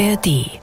ARD. 0.00 0.60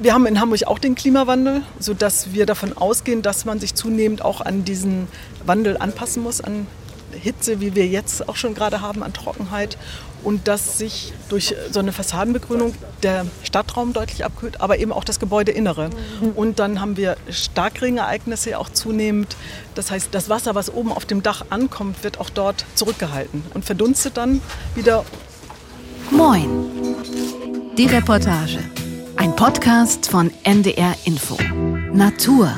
Wir 0.00 0.12
haben 0.12 0.26
in 0.26 0.40
Hamburg 0.40 0.66
auch 0.66 0.78
den 0.78 0.94
Klimawandel, 0.94 1.62
sodass 1.78 2.34
wir 2.34 2.44
davon 2.44 2.76
ausgehen, 2.76 3.22
dass 3.22 3.46
man 3.46 3.60
sich 3.60 3.74
zunehmend 3.74 4.22
auch 4.22 4.42
an 4.42 4.64
diesen 4.64 5.08
Wandel 5.46 5.78
anpassen 5.78 6.22
muss, 6.22 6.42
an 6.42 6.66
Hitze, 7.12 7.60
wie 7.60 7.74
wir 7.74 7.86
jetzt 7.86 8.28
auch 8.28 8.36
schon 8.36 8.54
gerade 8.54 8.82
haben, 8.82 9.02
an 9.02 9.14
Trockenheit. 9.14 9.78
Und 10.22 10.48
dass 10.48 10.78
sich 10.78 11.14
durch 11.30 11.54
so 11.70 11.80
eine 11.80 11.92
Fassadenbegrünung 11.92 12.74
der 13.02 13.26
Stadtraum 13.42 13.92
deutlich 13.92 14.24
abkühlt, 14.24 14.60
aber 14.60 14.78
eben 14.78 14.92
auch 14.92 15.04
das 15.04 15.18
Gebäudeinnere. 15.18 15.88
Und 16.34 16.58
dann 16.58 16.80
haben 16.80 16.98
wir 16.98 17.16
Starkregenereignisse 17.30 18.58
auch 18.58 18.68
zunehmend. 18.68 19.34
Das 19.74 19.90
heißt, 19.90 20.08
das 20.12 20.28
Wasser, 20.28 20.54
was 20.54 20.72
oben 20.72 20.92
auf 20.92 21.06
dem 21.06 21.22
Dach 21.22 21.46
ankommt, 21.48 22.04
wird 22.04 22.20
auch 22.20 22.30
dort 22.30 22.66
zurückgehalten 22.74 23.42
und 23.54 23.64
verdunstet 23.64 24.18
dann 24.18 24.42
wieder. 24.74 25.06
Moin. 26.12 26.48
Die 27.78 27.86
Reportage. 27.86 28.58
Ein 29.16 29.34
Podcast 29.34 30.10
von 30.10 30.30
NDR 30.44 30.94
Info. 31.04 31.36
Natur. 31.92 32.52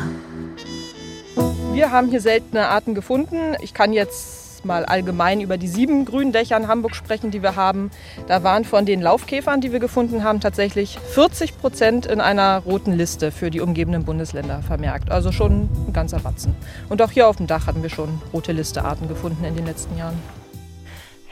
Wir 1.73 1.93
haben 1.93 2.09
hier 2.09 2.21
seltene 2.21 2.67
Arten 2.67 2.95
gefunden. 2.97 3.55
Ich 3.63 3.73
kann 3.73 3.93
jetzt 3.93 4.65
mal 4.65 4.85
allgemein 4.85 5.41
über 5.41 5.57
die 5.57 5.69
sieben 5.69 6.05
grünen 6.05 6.33
Dächer 6.33 6.57
in 6.57 6.67
Hamburg 6.67 6.97
sprechen, 6.97 7.31
die 7.31 7.43
wir 7.43 7.55
haben. 7.55 7.91
Da 8.27 8.43
waren 8.43 8.65
von 8.65 8.87
den 8.87 9.01
Laufkäfern, 9.01 9.61
die 9.61 9.71
wir 9.71 9.81
gefunden 9.81 10.25
haben, 10.25 10.41
tatsächlich 10.41 10.99
40 10.99 11.57
Prozent 11.57 12.07
in 12.07 12.21
einer 12.21 12.59
roten 12.59 12.93
Liste 12.93 13.31
für 13.31 13.51
die 13.51 13.61
umgebenden 13.61 14.05
Bundesländer 14.05 14.63
vermerkt. 14.63 15.13
Also 15.13 15.31
schon 15.31 15.69
ein 15.87 15.93
ganzer 15.93 16.19
Batzen. 16.19 16.57
Und 16.89 17.01
auch 17.03 17.13
hier 17.13 17.29
auf 17.29 17.37
dem 17.37 17.47
Dach 17.47 17.69
hatten 17.69 17.83
wir 17.83 17.91
schon 17.91 18.21
rote 18.33 18.51
Liste 18.51 18.85
Arten 18.85 19.07
gefunden 19.07 19.45
in 19.45 19.55
den 19.55 19.65
letzten 19.65 19.97
Jahren. 19.97 20.19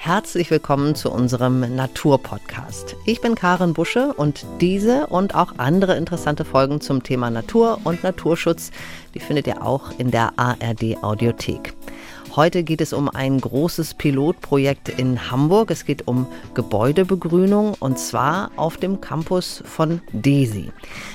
Herzlich 0.05 0.51
willkommen 0.51 0.97
zu 0.97 1.12
unserem 1.12 1.77
Naturpodcast. 1.77 2.97
Ich 3.05 3.20
bin 3.20 3.36
Karin 3.36 3.72
Busche 3.72 4.12
und 4.12 4.44
diese 4.61 5.06
und 5.06 5.36
auch 5.36 5.59
andere 5.59 5.97
interessante 5.97 6.44
Folgen 6.44 6.81
zum 6.81 7.05
Thema 7.05 7.31
Natur 7.31 7.78
und 7.84 8.03
Naturschutz, 8.03 8.72
die 9.14 9.20
findet 9.20 9.47
ihr 9.47 9.64
auch 9.64 9.97
in 9.98 10.11
der 10.11 10.33
ARD 10.36 11.00
Audiothek. 11.05 11.75
Heute 12.34 12.62
geht 12.62 12.80
es 12.80 12.94
um 12.94 13.11
ein 13.11 13.38
großes 13.38 13.92
Pilotprojekt 13.92 14.88
in 14.88 15.30
Hamburg. 15.30 15.70
Es 15.70 15.84
geht 15.84 16.08
um 16.08 16.27
Gebäudebegrünung 16.55 17.75
und 17.78 17.98
zwar 17.98 18.50
auf 18.56 18.78
dem 18.78 19.02
Campus 19.02 19.62
von 19.66 20.00
DESI. 20.14 20.72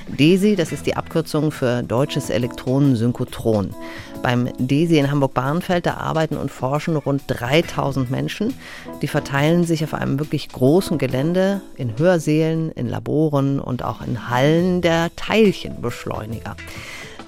DESI, 0.10 0.56
das 0.56 0.72
ist 0.72 0.86
die 0.86 0.96
Abkürzung 0.96 1.52
für 1.52 1.82
Deutsches 1.82 2.30
Elektronensynchrotron. 2.30 3.74
Beim 4.22 4.50
DESI 4.60 5.00
in 5.00 5.10
Hamburg-Bahrenfeld, 5.10 5.88
da 5.88 5.96
arbeiten 5.96 6.38
und 6.38 6.52
forschen 6.52 6.96
rund 6.96 7.24
3000 7.26 8.12
Menschen. 8.12 8.54
Die 9.02 9.08
verteilen 9.08 9.64
sich 9.64 9.84
auf 9.84 9.96
einem 9.96 10.20
wirklich 10.20 10.50
großen 10.50 11.00
Gelände 11.00 11.62
in 11.78 11.98
Hörsälen, 11.98 12.72
in 12.74 12.88
Laboren 12.88 13.60
und 13.60 13.84
auch 13.84 14.02
in 14.06 14.30
Hallen 14.30 14.84
der 14.84 15.10
Teilchenbeschleuniger. 15.16 16.56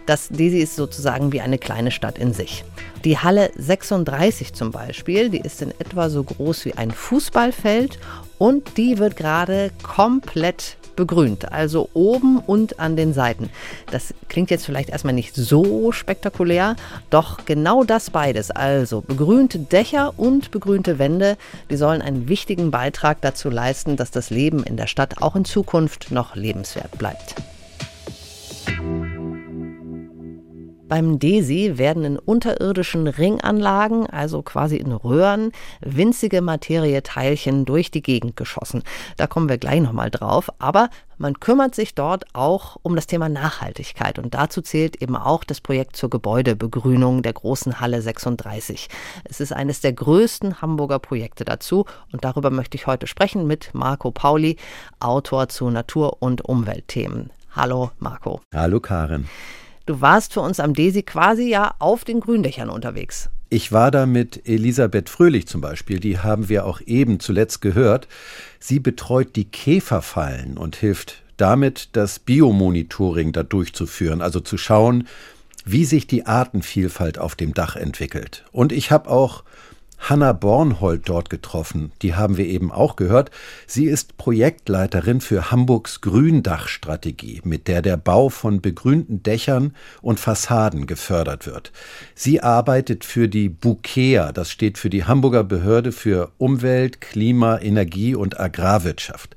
Das 0.05 0.29
DESI 0.29 0.59
ist 0.59 0.75
sozusagen 0.75 1.31
wie 1.33 1.41
eine 1.41 1.57
kleine 1.57 1.89
Stadt 1.89 2.19
in 2.19 2.33
sich. 2.33 2.63
Die 3.05 3.17
Halle 3.17 3.51
36 3.55 4.53
zum 4.53 4.71
Beispiel, 4.71 5.29
die 5.29 5.39
ist 5.39 5.61
in 5.61 5.71
etwa 5.79 6.09
so 6.09 6.21
groß 6.21 6.65
wie 6.65 6.73
ein 6.73 6.91
Fußballfeld 6.91 7.97
und 8.37 8.75
die 8.77 8.97
wird 8.97 9.15
gerade 9.15 9.71
komplett 9.83 10.75
begrünt, 10.97 11.49
also 11.53 11.89
oben 11.93 12.39
und 12.39 12.81
an 12.81 12.97
den 12.97 13.13
Seiten. 13.13 13.49
Das 13.89 14.13
klingt 14.27 14.51
jetzt 14.51 14.65
vielleicht 14.65 14.89
erstmal 14.89 15.13
nicht 15.13 15.33
so 15.33 15.93
spektakulär, 15.93 16.75
doch 17.09 17.45
genau 17.45 17.85
das 17.85 18.09
beides, 18.09 18.51
also 18.51 18.99
begrünte 18.99 19.59
Dächer 19.59 20.13
und 20.17 20.51
begrünte 20.51 20.99
Wände, 20.99 21.37
die 21.69 21.77
sollen 21.77 22.01
einen 22.01 22.27
wichtigen 22.27 22.69
Beitrag 22.69 23.21
dazu 23.21 23.49
leisten, 23.49 23.95
dass 23.95 24.11
das 24.11 24.29
Leben 24.29 24.61
in 24.63 24.75
der 24.75 24.87
Stadt 24.87 25.21
auch 25.21 25.37
in 25.37 25.45
Zukunft 25.45 26.11
noch 26.11 26.35
lebenswert 26.35 26.97
bleibt. 26.97 27.35
Beim 30.89 31.19
DESI 31.19 31.77
werden 31.77 32.03
in 32.03 32.17
unterirdischen 32.17 33.05
Ringanlagen, 33.05 34.07
also 34.07 34.41
quasi 34.41 34.75
in 34.77 34.91
Röhren, 34.91 35.51
winzige 35.81 36.41
Materieteilchen 36.41 37.65
durch 37.65 37.91
die 37.91 38.01
Gegend 38.01 38.35
geschossen. 38.35 38.81
Da 39.15 39.27
kommen 39.27 39.49
wir 39.49 39.59
gleich 39.59 39.81
nochmal 39.81 40.09
drauf. 40.09 40.49
Aber 40.57 40.89
man 41.19 41.39
kümmert 41.39 41.75
sich 41.75 41.93
dort 41.93 42.25
auch 42.33 42.77
um 42.81 42.95
das 42.95 43.05
Thema 43.05 43.29
Nachhaltigkeit. 43.29 44.17
Und 44.17 44.33
dazu 44.33 44.63
zählt 44.63 44.99
eben 44.99 45.15
auch 45.15 45.43
das 45.43 45.61
Projekt 45.61 45.95
zur 45.95 46.09
Gebäudebegrünung 46.09 47.21
der 47.21 47.33
großen 47.33 47.79
Halle 47.79 48.01
36. 48.01 48.89
Es 49.25 49.39
ist 49.39 49.53
eines 49.53 49.81
der 49.81 49.93
größten 49.93 50.59
Hamburger 50.59 50.97
Projekte 50.97 51.45
dazu. 51.45 51.85
Und 52.11 52.25
darüber 52.25 52.49
möchte 52.49 52.77
ich 52.77 52.87
heute 52.87 53.05
sprechen 53.05 53.45
mit 53.45 53.69
Marco 53.73 54.09
Pauli, 54.09 54.57
Autor 54.99 55.49
zu 55.49 55.69
Natur- 55.69 56.17
und 56.19 56.43
Umweltthemen. 56.45 57.29
Hallo 57.55 57.91
Marco. 57.99 58.41
Hallo 58.55 58.79
Karin. 58.79 59.27
Du 59.89 60.01
warst 60.01 60.33
für 60.33 60.41
uns 60.41 60.59
am 60.59 60.75
Desi 60.75 61.01
quasi 61.01 61.49
ja 61.49 61.73
auf 61.79 62.05
den 62.05 62.19
Gründächern 62.19 62.69
unterwegs. 62.69 63.31
Ich 63.49 63.71
war 63.71 63.89
da 63.89 64.05
mit 64.05 64.47
Elisabeth 64.47 65.09
Fröhlich 65.09 65.47
zum 65.47 65.61
Beispiel, 65.61 65.99
die 65.99 66.19
haben 66.19 66.47
wir 66.47 66.67
auch 66.67 66.79
eben 66.85 67.19
zuletzt 67.19 67.59
gehört. 67.59 68.07
Sie 68.59 68.79
betreut 68.79 69.35
die 69.35 69.45
Käferfallen 69.45 70.59
und 70.59 70.75
hilft 70.75 71.23
damit, 71.37 71.89
das 71.93 72.19
Biomonitoring 72.19 73.31
da 73.31 73.41
durchzuführen, 73.41 74.21
also 74.21 74.41
zu 74.41 74.59
schauen, 74.59 75.07
wie 75.65 75.85
sich 75.85 76.05
die 76.05 76.27
Artenvielfalt 76.27 77.17
auf 77.17 77.33
dem 77.33 77.55
Dach 77.55 77.75
entwickelt. 77.75 78.45
Und 78.51 78.71
ich 78.71 78.91
habe 78.91 79.09
auch 79.09 79.43
Hanna 79.99 80.33
Bornhold 80.33 81.07
dort 81.07 81.29
getroffen. 81.29 81.91
Die 82.01 82.15
haben 82.15 82.37
wir 82.37 82.45
eben 82.45 82.71
auch 82.71 82.95
gehört. 82.95 83.31
Sie 83.67 83.85
ist 83.85 84.17
Projektleiterin 84.17 85.21
für 85.21 85.51
Hamburgs 85.51 86.01
Gründachstrategie, 86.01 87.41
mit 87.43 87.67
der 87.67 87.81
der 87.81 87.97
Bau 87.97 88.29
von 88.29 88.61
begrünten 88.61 89.21
Dächern 89.21 89.75
und 90.01 90.19
Fassaden 90.19 90.87
gefördert 90.87 91.45
wird. 91.45 91.71
Sie 92.15 92.41
arbeitet 92.41 93.05
für 93.05 93.27
die 93.27 93.49
BUKEA, 93.49 94.31
das 94.31 94.49
steht 94.49 94.77
für 94.77 94.89
die 94.89 95.03
Hamburger 95.03 95.43
Behörde 95.43 95.91
für 95.91 96.31
Umwelt, 96.37 97.01
Klima, 97.01 97.59
Energie 97.59 98.15
und 98.15 98.39
Agrarwirtschaft. 98.39 99.35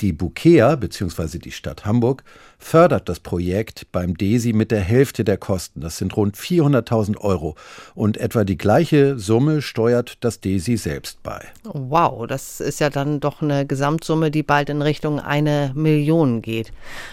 Die 0.00 0.12
Bukea 0.12 0.74
bzw. 0.74 1.38
die 1.38 1.52
Stadt 1.52 1.84
Hamburg 1.84 2.24
fördert 2.58 3.08
das 3.08 3.20
Projekt 3.20 3.86
beim 3.92 4.16
DESI 4.16 4.52
mit 4.52 4.72
der 4.72 4.80
Hälfte 4.80 5.22
der 5.22 5.36
Kosten. 5.36 5.80
Das 5.80 5.98
sind 5.98 6.16
rund 6.16 6.36
400.000 6.36 7.18
Euro. 7.18 7.54
Und 7.94 8.16
etwa 8.16 8.42
die 8.42 8.56
gleiche 8.56 9.18
Summe 9.18 9.62
steuert 9.62 10.16
das 10.20 10.40
DESI 10.40 10.76
selbst 10.76 11.22
bei. 11.22 11.46
Wow, 11.62 12.26
das 12.26 12.60
ist 12.60 12.80
ja 12.80 12.90
dann 12.90 13.20
doch 13.20 13.40
eine 13.40 13.66
Gesamtsumme, 13.66 14.32
die 14.32 14.42
bald 14.42 14.68
in 14.68 14.82
Richtung 14.82 15.20
eine 15.20 15.70
Million 15.74 16.42
geht. 16.42 16.72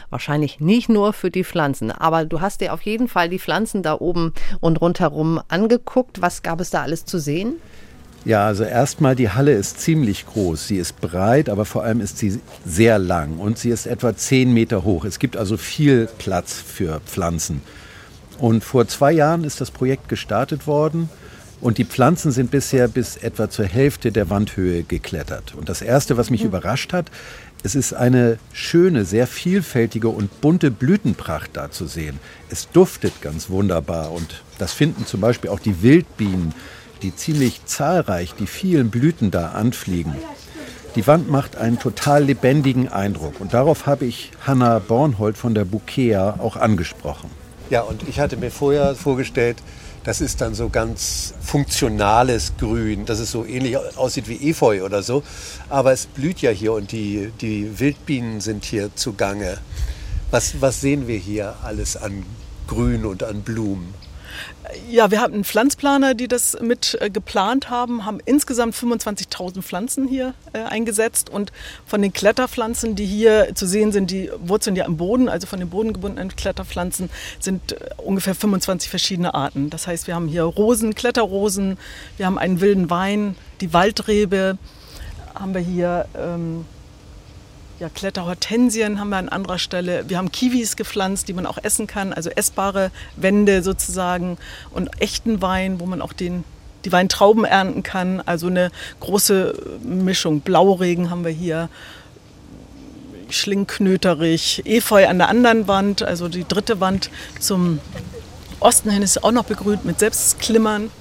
Wahrscheinlich 0.10 0.60
nicht 0.60 0.90
nur 0.90 1.14
für 1.14 1.30
die 1.30 1.44
Pflanzen, 1.44 1.92
aber 1.92 2.26
du 2.26 2.42
hast 2.42 2.62
dir 2.62 2.74
auf 2.74 2.82
jeden 2.82 3.08
Fall 3.08 3.30
die 3.30 3.40
Pflanzen 3.40 3.84
da 3.84 4.00
oben 4.00 4.34
und 4.60 4.82
rundherum 4.82 5.40
angeguckt. 5.50 6.22
Was 6.22 6.42
gab 6.42 6.60
es 6.60 6.72
da 6.72 6.82
alles 6.82 7.06
zu 7.06 7.20
sehen? 7.20 7.56
Ja, 8.24 8.46
also 8.46 8.64
erstmal 8.64 9.16
die 9.16 9.30
Halle 9.30 9.54
ist 9.54 9.80
ziemlich 9.80 10.28
groß. 10.28 10.68
Sie 10.68 10.78
ist 10.78 11.02
breit, 11.02 11.50
aber 11.50 11.66
vor 11.66 11.84
allem 11.84 12.02
ist 12.02 12.20
sie 12.20 12.40
sehr 12.66 13.00
lang 13.00 13.40
und 13.40 13.58
sie 13.58 13.70
ist 13.70 13.88
etwa 13.88 14.16
zehn 14.16 14.54
Meter 14.54 14.84
hoch. 14.84 15.06
Es 15.06 15.18
gibt 15.18 15.38
also 15.38 15.58
viel 15.58 16.08
Platz 16.20 16.54
für 16.54 17.00
Pflanzen. 17.02 17.62
Und 18.38 18.64
vor 18.64 18.88
zwei 18.88 19.12
Jahren 19.12 19.44
ist 19.44 19.60
das 19.60 19.72
Projekt 19.72 20.08
gestartet 20.08 20.68
worden 20.68 21.10
und 21.62 21.78
die 21.78 21.86
Pflanzen 21.86 22.32
sind 22.32 22.52
bisher 22.52 22.88
bis 22.88 23.18
etwa 23.18 23.50
zur 23.50 23.66
Hälfte 23.66 24.12
der 24.12 24.30
Wandhöhe 24.30 24.84
geklettert. 24.84 25.56
Und 25.56 25.70
das 25.70 25.82
Erste, 25.82 26.18
was 26.18 26.30
mich 26.30 26.42
mhm. 26.42 26.48
überrascht 26.48 26.94
hat, 26.94 27.12
es 27.64 27.76
ist 27.76 27.94
eine 27.94 28.40
schöne, 28.54 29.06
sehr 29.06 29.28
vielfältige 29.28 30.10
und 30.10 30.42
bunte 30.42 30.72
Blütenpracht 30.72 31.52
da 31.54 31.70
zu 31.70 31.86
sehen. 31.86 32.20
Es 32.50 32.70
duftet 32.70 33.22
ganz 33.22 33.50
wunderbar 33.50 34.12
und 34.12 34.44
das 34.58 34.74
finden 34.74 35.06
zum 35.06 35.22
Beispiel 35.22 35.52
auch 35.52 35.60
die 35.60 35.84
Wildbienen 35.84 36.54
die 37.02 37.16
ziemlich 37.16 37.66
zahlreich 37.66 38.34
die 38.34 38.48
vielen 38.48 38.90
Blüten 38.90 39.32
da 39.32 39.50
anfliegen. 39.52 40.16
Die 40.96 41.08
Wand 41.08 41.30
macht 41.30 41.56
einen 41.56 41.80
total 41.80 42.26
lebendigen 42.26 42.90
Eindruck 42.90 43.40
und 43.40 43.54
darauf 43.54 43.86
habe 43.86 44.06
ich 44.06 44.32
Hanna 44.46 44.80
Bornhold 44.80 45.38
von 45.38 45.56
der 45.56 45.66
Bukea 45.66 46.36
auch 46.40 46.58
angesprochen. 46.58 47.30
Ja, 47.70 47.82
und 47.82 48.08
ich 48.10 48.20
hatte 48.20 48.36
mir 48.36 48.52
vorher 48.52 48.96
vorgestellt, 48.96 49.58
das 50.04 50.20
ist 50.20 50.42
dann 50.42 50.56
so 50.56 50.68
ganz 50.70 51.34
funktionales 51.42 52.54
Grün, 52.58 53.06
dass 53.06 53.20
es 53.20 53.32
so 53.32 53.46
ähnlich 53.46 53.78
aussieht 53.78 54.28
wie 54.28 54.50
Efeu 54.50 54.84
oder 54.84 55.04
so. 55.04 55.24
Aber 55.70 55.92
es 55.92 56.08
blüht 56.08 56.42
ja 56.42 56.50
hier 56.50 56.74
und 56.74 56.92
die, 56.92 57.32
die 57.40 57.80
Wildbienen 57.80 58.42
sind 58.42 58.66
hier 58.66 58.94
zugange. 58.96 59.60
Was, 60.32 60.60
was 60.60 60.82
sehen 60.82 61.08
wir 61.08 61.18
hier 61.18 61.56
alles 61.64 61.98
an 61.98 62.26
Grün 62.68 63.06
und 63.06 63.22
an 63.24 63.42
Blumen? 63.42 63.94
Ja, 64.90 65.12
wir 65.12 65.22
einen 65.34 65.44
Pflanzplaner, 65.44 66.14
die 66.14 66.28
das 66.28 66.58
mit 66.62 66.98
äh, 67.02 67.10
geplant 67.10 67.70
haben, 67.70 68.06
haben 68.06 68.20
insgesamt 68.26 68.76
25.000 68.76 69.62
Pflanzen 69.62 70.08
hier 70.08 70.34
äh, 70.54 70.60
eingesetzt. 70.60 71.30
Und 71.30 71.52
von 71.86 72.02
den 72.02 72.14
Kletterpflanzen, 72.14 72.96
die 72.96 73.06
hier 73.06 73.54
zu 73.56 73.66
sehen 73.68 73.92
sind, 73.92 74.12
die 74.12 74.30
wurzeln 74.40 74.76
ja 74.76 74.86
im 74.86 74.98
Boden, 74.98 75.30
also 75.30 75.48
von 75.48 75.60
den 75.60 75.70
bodengebundenen 75.70 76.36
Kletterpflanzen 76.36 77.10
sind 77.40 77.74
äh, 77.74 77.78
ungefähr 77.98 78.36
25 78.36 78.90
verschiedene 78.90 79.34
Arten. 79.34 79.70
Das 79.70 79.88
heißt, 79.88 80.08
wir 80.08 80.16
haben 80.16 80.28
hier 80.28 80.44
Rosen, 80.44 80.96
Kletterrosen, 80.96 81.78
wir 82.18 82.26
haben 82.26 82.38
einen 82.38 82.62
wilden 82.62 82.90
Wein, 82.90 83.36
die 83.60 83.74
Waldrebe, 83.74 84.58
haben 85.36 85.54
wir 85.54 85.62
hier 85.62 86.06
ähm, 86.18 86.66
ja, 87.82 87.90
Kletterhortensien 87.90 89.00
haben 89.00 89.10
wir 89.10 89.18
an 89.18 89.28
anderer 89.28 89.58
Stelle. 89.58 90.08
Wir 90.08 90.20
haben 90.20 90.32
Kiwis 90.32 90.76
gepflanzt, 90.76 91.28
die 91.28 91.34
man 91.34 91.48
auch 91.48 91.58
essen 91.64 91.88
kann, 91.88 92.14
also 92.14 92.30
essbare 92.30 92.92
Wände 93.16 93.64
sozusagen 93.64 94.38
und 94.70 95.02
echten 95.02 95.42
Wein, 95.42 95.80
wo 95.80 95.88
man 95.88 96.00
auch 96.00 96.14
den, 96.14 96.44
die 96.86 96.92
Weintrauben 96.92 97.44
ernten 97.44 97.82
kann. 97.82 98.22
Also 98.24 98.48
eine 98.48 98.70
große 99.00 99.80
Mischung. 99.84 100.42
Blauregen 100.42 101.10
haben 101.10 101.26
wir 101.26 101.32
hier, 101.32 101.70
Schlingknöterich, 103.32 104.62
Efeu 104.66 105.08
an 105.08 105.18
der 105.18 105.30
anderen 105.30 105.68
Wand, 105.68 106.04
also 106.04 106.28
die 106.28 106.48
dritte 106.48 106.82
Wand 106.82 107.10
zum 107.40 107.80
Osten 108.60 108.92
hin 108.92 109.02
ist 109.02 109.24
auch 109.24 109.32
noch 109.32 109.46
begrünt 109.46 109.86
mit 109.86 109.98
Selbstklimmern. 109.98 110.92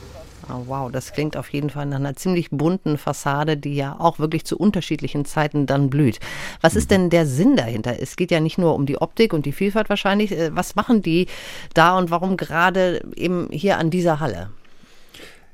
Oh, 0.50 0.64
wow, 0.66 0.90
das 0.90 1.12
klingt 1.12 1.36
auf 1.36 1.48
jeden 1.50 1.70
Fall 1.70 1.86
nach 1.86 1.98
einer 1.98 2.16
ziemlich 2.16 2.50
bunten 2.50 2.98
Fassade, 2.98 3.56
die 3.56 3.74
ja 3.74 3.96
auch 3.98 4.18
wirklich 4.18 4.44
zu 4.44 4.58
unterschiedlichen 4.58 5.24
Zeiten 5.24 5.66
dann 5.66 5.90
blüht. 5.90 6.18
Was 6.60 6.76
ist 6.76 6.90
denn 6.90 7.10
der 7.10 7.26
Sinn 7.26 7.56
dahinter? 7.56 8.00
Es 8.00 8.16
geht 8.16 8.30
ja 8.30 8.40
nicht 8.40 8.58
nur 8.58 8.74
um 8.74 8.86
die 8.86 9.00
Optik 9.00 9.32
und 9.32 9.46
die 9.46 9.52
Vielfalt 9.52 9.88
wahrscheinlich. 9.88 10.32
Äh, 10.32 10.54
was 10.54 10.74
machen 10.74 11.02
die 11.02 11.26
da 11.74 11.96
und 11.96 12.10
warum 12.10 12.36
gerade 12.36 13.02
eben 13.14 13.48
hier 13.50 13.78
an 13.78 13.90
dieser 13.90 14.20
Halle? 14.20 14.50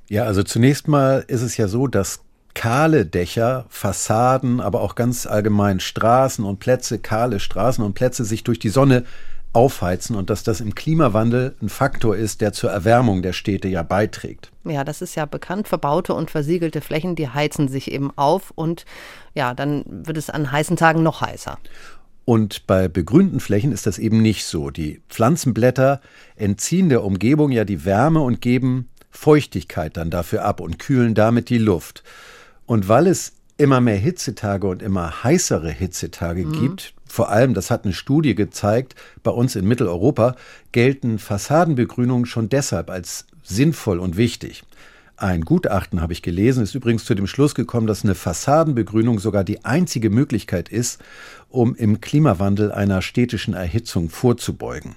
Ja, 0.08 0.24
also 0.24 0.42
zunächst 0.42 0.88
mal 0.88 1.24
ist 1.26 1.42
es 1.42 1.56
ja 1.56 1.68
so, 1.68 1.86
dass 1.88 2.20
kahle 2.54 3.04
Dächer, 3.04 3.66
Fassaden, 3.68 4.60
aber 4.60 4.80
auch 4.80 4.94
ganz 4.94 5.26
allgemein 5.26 5.78
Straßen 5.78 6.44
und 6.44 6.58
Plätze, 6.58 6.98
kahle 6.98 7.38
Straßen 7.38 7.84
und 7.84 7.94
Plätze 7.94 8.24
sich 8.24 8.44
durch 8.44 8.58
die 8.58 8.70
Sonne 8.70 9.04
aufheizen 9.52 10.16
und 10.16 10.28
dass 10.28 10.42
das 10.42 10.60
im 10.60 10.74
Klimawandel 10.74 11.54
ein 11.62 11.68
Faktor 11.68 12.16
ist, 12.16 12.40
der 12.40 12.52
zur 12.52 12.70
Erwärmung 12.70 13.22
der 13.22 13.32
Städte 13.32 13.68
ja 13.68 13.82
beiträgt. 13.82 14.50
Ja, 14.64 14.84
das 14.84 15.00
ist 15.00 15.14
ja 15.14 15.24
bekannt. 15.24 15.68
Verbaute 15.68 16.12
und 16.14 16.30
versiegelte 16.30 16.80
Flächen, 16.80 17.16
die 17.16 17.28
heizen 17.28 17.68
sich 17.68 17.90
eben 17.90 18.10
auf 18.16 18.52
und 18.54 18.84
ja, 19.34 19.54
dann 19.54 19.84
wird 19.86 20.18
es 20.18 20.28
an 20.28 20.52
heißen 20.52 20.76
Tagen 20.76 21.02
noch 21.02 21.22
heißer. 21.22 21.58
Und 22.26 22.66
bei 22.66 22.88
begrünten 22.88 23.38
Flächen 23.38 23.70
ist 23.70 23.86
das 23.86 23.98
eben 23.98 24.20
nicht 24.20 24.44
so. 24.44 24.70
Die 24.70 25.00
Pflanzenblätter 25.08 26.00
entziehen 26.34 26.88
der 26.88 27.04
Umgebung 27.04 27.52
ja 27.52 27.64
die 27.64 27.84
Wärme 27.84 28.20
und 28.20 28.40
geben 28.40 28.88
Feuchtigkeit 29.10 29.96
dann 29.96 30.10
dafür 30.10 30.44
ab 30.44 30.60
und 30.60 30.78
kühlen 30.78 31.14
damit 31.14 31.48
die 31.48 31.58
Luft. 31.58 32.02
Und 32.66 32.88
weil 32.88 33.06
es 33.06 33.32
immer 33.58 33.80
mehr 33.80 33.96
Hitzetage 33.96 34.66
und 34.66 34.82
immer 34.82 35.22
heißere 35.22 35.70
Hitzetage 35.70 36.44
mhm. 36.44 36.52
gibt, 36.60 36.94
vor 37.06 37.30
allem, 37.30 37.54
das 37.54 37.70
hat 37.70 37.84
eine 37.84 37.94
Studie 37.94 38.34
gezeigt, 38.34 38.94
bei 39.22 39.30
uns 39.30 39.56
in 39.56 39.66
Mitteleuropa 39.66 40.36
gelten 40.72 41.18
Fassadenbegrünungen 41.18 42.26
schon 42.26 42.48
deshalb 42.48 42.90
als 42.90 43.26
sinnvoll 43.42 44.00
und 44.00 44.16
wichtig. 44.16 44.64
Ein 45.18 45.42
Gutachten 45.42 46.02
habe 46.02 46.12
ich 46.12 46.20
gelesen, 46.20 46.62
ist 46.62 46.74
übrigens 46.74 47.06
zu 47.06 47.14
dem 47.14 47.26
Schluss 47.26 47.54
gekommen, 47.54 47.86
dass 47.86 48.04
eine 48.04 48.14
Fassadenbegrünung 48.14 49.18
sogar 49.18 49.44
die 49.44 49.64
einzige 49.64 50.10
Möglichkeit 50.10 50.68
ist, 50.68 51.00
um 51.48 51.74
im 51.74 52.02
Klimawandel 52.02 52.70
einer 52.70 53.00
städtischen 53.00 53.54
Erhitzung 53.54 54.10
vorzubeugen. 54.10 54.96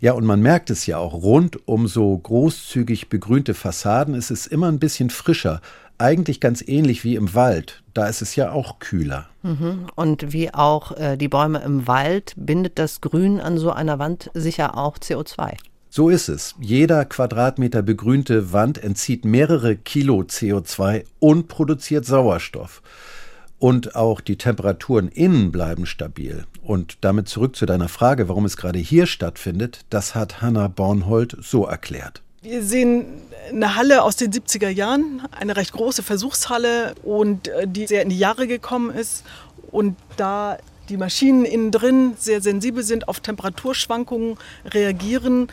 Ja, 0.00 0.12
und 0.12 0.26
man 0.26 0.42
merkt 0.42 0.68
es 0.68 0.84
ja 0.84 0.98
auch, 0.98 1.14
rund 1.14 1.66
um 1.66 1.86
so 1.86 2.14
großzügig 2.18 3.08
begrünte 3.08 3.54
Fassaden 3.54 4.14
ist 4.14 4.30
es 4.30 4.46
immer 4.46 4.68
ein 4.68 4.78
bisschen 4.78 5.08
frischer, 5.08 5.62
eigentlich 5.98 6.40
ganz 6.40 6.62
ähnlich 6.66 7.04
wie 7.04 7.14
im 7.14 7.34
Wald. 7.34 7.82
Da 7.92 8.06
ist 8.06 8.22
es 8.22 8.36
ja 8.36 8.52
auch 8.52 8.78
kühler. 8.78 9.28
Mhm. 9.42 9.86
Und 9.94 10.32
wie 10.32 10.52
auch 10.52 10.92
äh, 10.96 11.16
die 11.16 11.28
Bäume 11.28 11.60
im 11.60 11.86
Wald 11.86 12.34
bindet 12.36 12.78
das 12.78 13.00
Grün 13.00 13.40
an 13.40 13.58
so 13.58 13.70
einer 13.70 13.98
Wand 13.98 14.30
sicher 14.34 14.76
auch 14.76 14.98
CO2. 14.98 15.56
So 15.96 16.08
ist 16.08 16.28
es. 16.28 16.56
Jeder 16.58 17.04
Quadratmeter 17.04 17.82
begrünte 17.82 18.52
Wand 18.52 18.82
entzieht 18.82 19.24
mehrere 19.24 19.76
Kilo 19.76 20.22
CO2 20.22 21.04
und 21.20 21.46
produziert 21.46 22.04
Sauerstoff. 22.04 22.82
Und 23.60 23.94
auch 23.94 24.20
die 24.20 24.36
Temperaturen 24.36 25.06
innen 25.06 25.52
bleiben 25.52 25.86
stabil. 25.86 26.46
Und 26.62 26.98
damit 27.02 27.28
zurück 27.28 27.54
zu 27.54 27.64
deiner 27.64 27.88
Frage, 27.88 28.28
warum 28.28 28.44
es 28.44 28.56
gerade 28.56 28.80
hier 28.80 29.06
stattfindet, 29.06 29.82
das 29.88 30.16
hat 30.16 30.42
Hanna 30.42 30.66
Bornhold 30.66 31.36
so 31.40 31.64
erklärt. 31.64 32.22
Wir 32.44 32.62
sehen 32.62 33.06
eine 33.48 33.74
Halle 33.74 34.02
aus 34.02 34.16
den 34.16 34.30
70er 34.30 34.68
Jahren, 34.68 35.26
eine 35.30 35.56
recht 35.56 35.72
große 35.72 36.02
Versuchshalle 36.02 36.94
und 37.02 37.48
äh, 37.48 37.66
die 37.66 37.86
sehr 37.86 38.02
in 38.02 38.10
die 38.10 38.18
Jahre 38.18 38.46
gekommen 38.46 38.94
ist. 38.94 39.24
Und 39.70 39.96
da 40.18 40.58
die 40.90 40.98
Maschinen 40.98 41.46
innen 41.46 41.70
drin 41.70 42.12
sehr 42.18 42.42
sensibel 42.42 42.82
sind, 42.82 43.08
auf 43.08 43.20
Temperaturschwankungen 43.20 44.36
reagieren, 44.66 45.48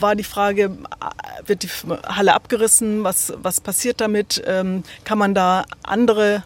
war 0.00 0.16
die 0.16 0.24
Frage, 0.24 0.64
äh, 0.64 1.48
wird 1.48 1.62
die 1.62 1.68
Halle 2.04 2.34
abgerissen, 2.34 3.04
was, 3.04 3.32
was 3.40 3.60
passiert 3.60 4.00
damit, 4.00 4.42
ähm, 4.44 4.82
kann 5.04 5.18
man 5.18 5.36
da 5.36 5.64
andere 5.84 6.42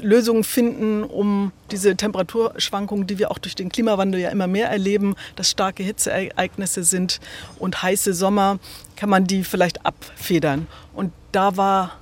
Lösungen 0.00 0.44
finden, 0.44 1.04
um 1.04 1.52
diese 1.70 1.96
Temperaturschwankungen, 1.96 3.06
die 3.06 3.18
wir 3.18 3.30
auch 3.30 3.38
durch 3.38 3.54
den 3.54 3.68
Klimawandel 3.68 4.20
ja 4.20 4.30
immer 4.30 4.46
mehr 4.46 4.68
erleben, 4.68 5.14
dass 5.36 5.50
starke 5.50 5.82
Hitzeereignisse 5.82 6.84
sind 6.84 7.20
und 7.58 7.82
heiße 7.82 8.14
Sommer, 8.14 8.58
kann 8.96 9.10
man 9.10 9.26
die 9.26 9.44
vielleicht 9.44 9.84
abfedern. 9.84 10.66
Und 10.94 11.12
da 11.32 11.56
war 11.56 11.92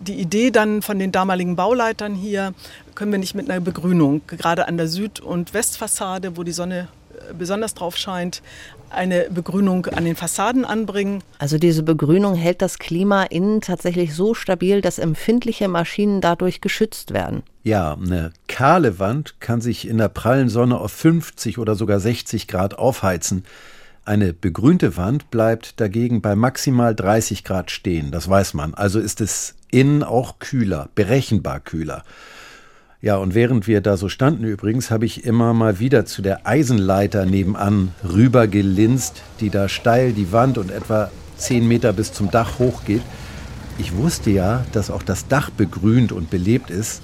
die 0.00 0.14
Idee 0.14 0.50
dann 0.50 0.82
von 0.82 0.98
den 0.98 1.12
damaligen 1.12 1.56
Bauleitern 1.56 2.14
hier, 2.14 2.54
können 2.94 3.12
wir 3.12 3.18
nicht 3.18 3.34
mit 3.34 3.50
einer 3.50 3.60
Begrünung, 3.60 4.22
gerade 4.26 4.68
an 4.68 4.76
der 4.76 4.88
Süd- 4.88 5.20
und 5.20 5.54
Westfassade, 5.54 6.36
wo 6.36 6.42
die 6.42 6.52
Sonne 6.52 6.88
besonders 7.36 7.74
drauf 7.74 7.96
scheint, 7.96 8.42
eine 8.90 9.28
Begrünung 9.30 9.86
an 9.86 10.04
den 10.04 10.16
Fassaden 10.16 10.64
anbringen. 10.64 11.22
Also 11.38 11.58
diese 11.58 11.82
Begrünung 11.82 12.34
hält 12.34 12.62
das 12.62 12.78
Klima 12.78 13.24
innen 13.24 13.60
tatsächlich 13.60 14.14
so 14.14 14.34
stabil, 14.34 14.80
dass 14.80 14.98
empfindliche 14.98 15.68
Maschinen 15.68 16.20
dadurch 16.20 16.60
geschützt 16.60 17.12
werden. 17.12 17.42
Ja, 17.62 17.94
eine 17.94 18.32
kahle 18.46 18.98
Wand 18.98 19.40
kann 19.40 19.60
sich 19.60 19.86
in 19.86 19.98
der 19.98 20.08
prallen 20.08 20.48
Sonne 20.48 20.78
auf 20.78 20.92
50 20.92 21.58
oder 21.58 21.74
sogar 21.74 22.00
60 22.00 22.48
Grad 22.48 22.78
aufheizen. 22.78 23.44
Eine 24.04 24.32
begrünte 24.32 24.96
Wand 24.96 25.30
bleibt 25.30 25.80
dagegen 25.80 26.22
bei 26.22 26.34
maximal 26.34 26.94
30 26.94 27.44
Grad 27.44 27.70
stehen, 27.70 28.10
das 28.10 28.28
weiß 28.28 28.54
man. 28.54 28.72
Also 28.72 29.00
ist 29.00 29.20
es 29.20 29.54
innen 29.70 30.02
auch 30.02 30.38
kühler, 30.38 30.88
berechenbar 30.94 31.60
kühler. 31.60 32.04
Ja, 33.00 33.16
und 33.16 33.34
während 33.34 33.68
wir 33.68 33.80
da 33.80 33.96
so 33.96 34.08
standen 34.08 34.42
übrigens, 34.42 34.90
habe 34.90 35.06
ich 35.06 35.24
immer 35.24 35.54
mal 35.54 35.78
wieder 35.78 36.04
zu 36.04 36.20
der 36.20 36.48
Eisenleiter 36.48 37.26
nebenan 37.26 37.94
rüber 38.02 38.48
gelinst, 38.48 39.22
die 39.38 39.50
da 39.50 39.68
steil 39.68 40.12
die 40.12 40.32
Wand 40.32 40.58
und 40.58 40.72
etwa 40.72 41.08
zehn 41.36 41.68
Meter 41.68 41.92
bis 41.92 42.12
zum 42.12 42.28
Dach 42.32 42.58
hochgeht. 42.58 43.02
Ich 43.78 43.96
wusste 43.96 44.30
ja, 44.30 44.64
dass 44.72 44.90
auch 44.90 45.04
das 45.04 45.28
Dach 45.28 45.50
begrünt 45.50 46.10
und 46.10 46.28
belebt 46.28 46.70
ist 46.70 47.02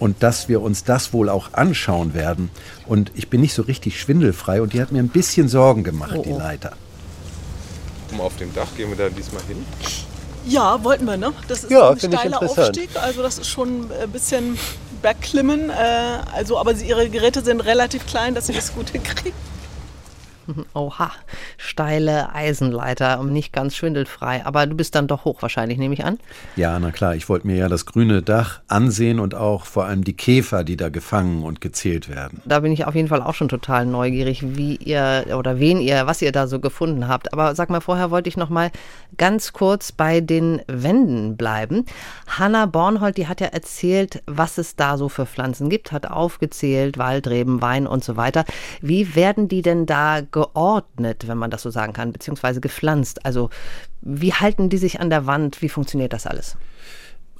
und 0.00 0.24
dass 0.24 0.48
wir 0.48 0.60
uns 0.60 0.82
das 0.82 1.12
wohl 1.12 1.28
auch 1.28 1.52
anschauen 1.52 2.14
werden. 2.14 2.50
Und 2.86 3.12
ich 3.14 3.30
bin 3.30 3.40
nicht 3.40 3.54
so 3.54 3.62
richtig 3.62 4.00
schwindelfrei 4.00 4.60
und 4.60 4.72
die 4.72 4.82
hat 4.82 4.90
mir 4.90 4.98
ein 4.98 5.08
bisschen 5.08 5.46
Sorgen 5.48 5.84
gemacht, 5.84 6.14
oh, 6.16 6.18
oh. 6.18 6.22
die 6.24 6.32
Leiter. 6.32 6.72
Um 8.10 8.20
auf 8.20 8.36
dem 8.38 8.52
Dach 8.52 8.74
gehen 8.76 8.88
wir 8.88 8.96
da 8.96 9.08
diesmal 9.08 9.42
hin? 9.46 9.64
Ja, 10.48 10.82
wollten 10.82 11.04
wir, 11.04 11.16
ne? 11.16 11.32
Das 11.46 11.62
ist 11.62 11.70
ja, 11.70 11.90
ein 11.90 11.98
steiler 11.98 12.42
Aufstieg, 12.42 12.90
also 13.00 13.22
das 13.22 13.38
ist 13.38 13.48
schon 13.48 13.88
ein 14.02 14.10
bisschen 14.10 14.58
Bergklimmen. 14.98 15.70
Äh, 15.70 15.72
also, 16.32 16.58
aber 16.58 16.72
ihre 16.72 17.08
Geräte 17.08 17.42
sind 17.42 17.60
relativ 17.60 18.06
klein, 18.06 18.34
dass 18.34 18.46
sie 18.46 18.52
das 18.52 18.74
gut 18.74 18.90
hinkriegen. 18.90 19.32
Oha, 20.74 21.10
steile 21.56 22.34
Eisenleiter, 22.34 23.22
nicht 23.22 23.52
ganz 23.52 23.76
schwindelfrei. 23.76 24.44
Aber 24.44 24.66
du 24.66 24.74
bist 24.74 24.94
dann 24.94 25.06
doch 25.06 25.24
hoch 25.24 25.42
wahrscheinlich, 25.42 25.78
nehme 25.78 25.94
ich 25.94 26.04
an. 26.04 26.18
Ja, 26.56 26.78
na 26.78 26.90
klar. 26.90 27.14
Ich 27.14 27.28
wollte 27.28 27.46
mir 27.46 27.56
ja 27.56 27.68
das 27.68 27.86
grüne 27.86 28.22
Dach 28.22 28.60
ansehen 28.68 29.20
und 29.20 29.34
auch 29.34 29.64
vor 29.64 29.84
allem 29.84 30.04
die 30.04 30.14
Käfer, 30.14 30.64
die 30.64 30.76
da 30.76 30.88
gefangen 30.88 31.42
und 31.42 31.60
gezählt 31.60 32.08
werden. 32.08 32.42
Da 32.44 32.60
bin 32.60 32.72
ich 32.72 32.86
auf 32.86 32.94
jeden 32.94 33.08
Fall 33.08 33.22
auch 33.22 33.34
schon 33.34 33.48
total 33.48 33.86
neugierig, 33.86 34.56
wie 34.56 34.76
ihr 34.76 35.26
oder 35.36 35.58
wen 35.58 35.80
ihr, 35.80 36.06
was 36.06 36.22
ihr 36.22 36.32
da 36.32 36.46
so 36.46 36.60
gefunden 36.60 37.08
habt. 37.08 37.32
Aber 37.32 37.54
sag 37.54 37.70
mal, 37.70 37.80
vorher 37.80 38.10
wollte 38.10 38.28
ich 38.28 38.36
noch 38.36 38.50
mal 38.50 38.70
ganz 39.16 39.52
kurz 39.52 39.92
bei 39.92 40.20
den 40.20 40.62
Wänden 40.66 41.36
bleiben. 41.36 41.84
Hanna 42.26 42.66
Bornhold, 42.66 43.16
die 43.16 43.26
hat 43.26 43.40
ja 43.40 43.48
erzählt, 43.48 44.22
was 44.26 44.58
es 44.58 44.76
da 44.76 44.96
so 44.96 45.08
für 45.08 45.26
Pflanzen 45.26 45.68
gibt, 45.68 45.92
hat 45.92 46.10
aufgezählt, 46.10 46.98
Waldreben, 46.98 47.62
Wein 47.62 47.86
und 47.86 48.04
so 48.04 48.16
weiter. 48.16 48.44
Wie 48.80 49.14
werden 49.14 49.48
die 49.48 49.62
denn 49.62 49.86
da 49.86 50.20
geordnet, 50.38 51.26
wenn 51.26 51.38
man 51.38 51.50
das 51.50 51.62
so 51.62 51.70
sagen 51.70 51.92
kann, 51.92 52.12
beziehungsweise 52.12 52.60
gepflanzt? 52.60 53.24
Also 53.26 53.50
wie 54.00 54.32
halten 54.32 54.68
die 54.68 54.78
sich 54.78 55.00
an 55.00 55.10
der 55.10 55.26
Wand? 55.26 55.62
Wie 55.62 55.68
funktioniert 55.68 56.12
das 56.12 56.26
alles? 56.26 56.56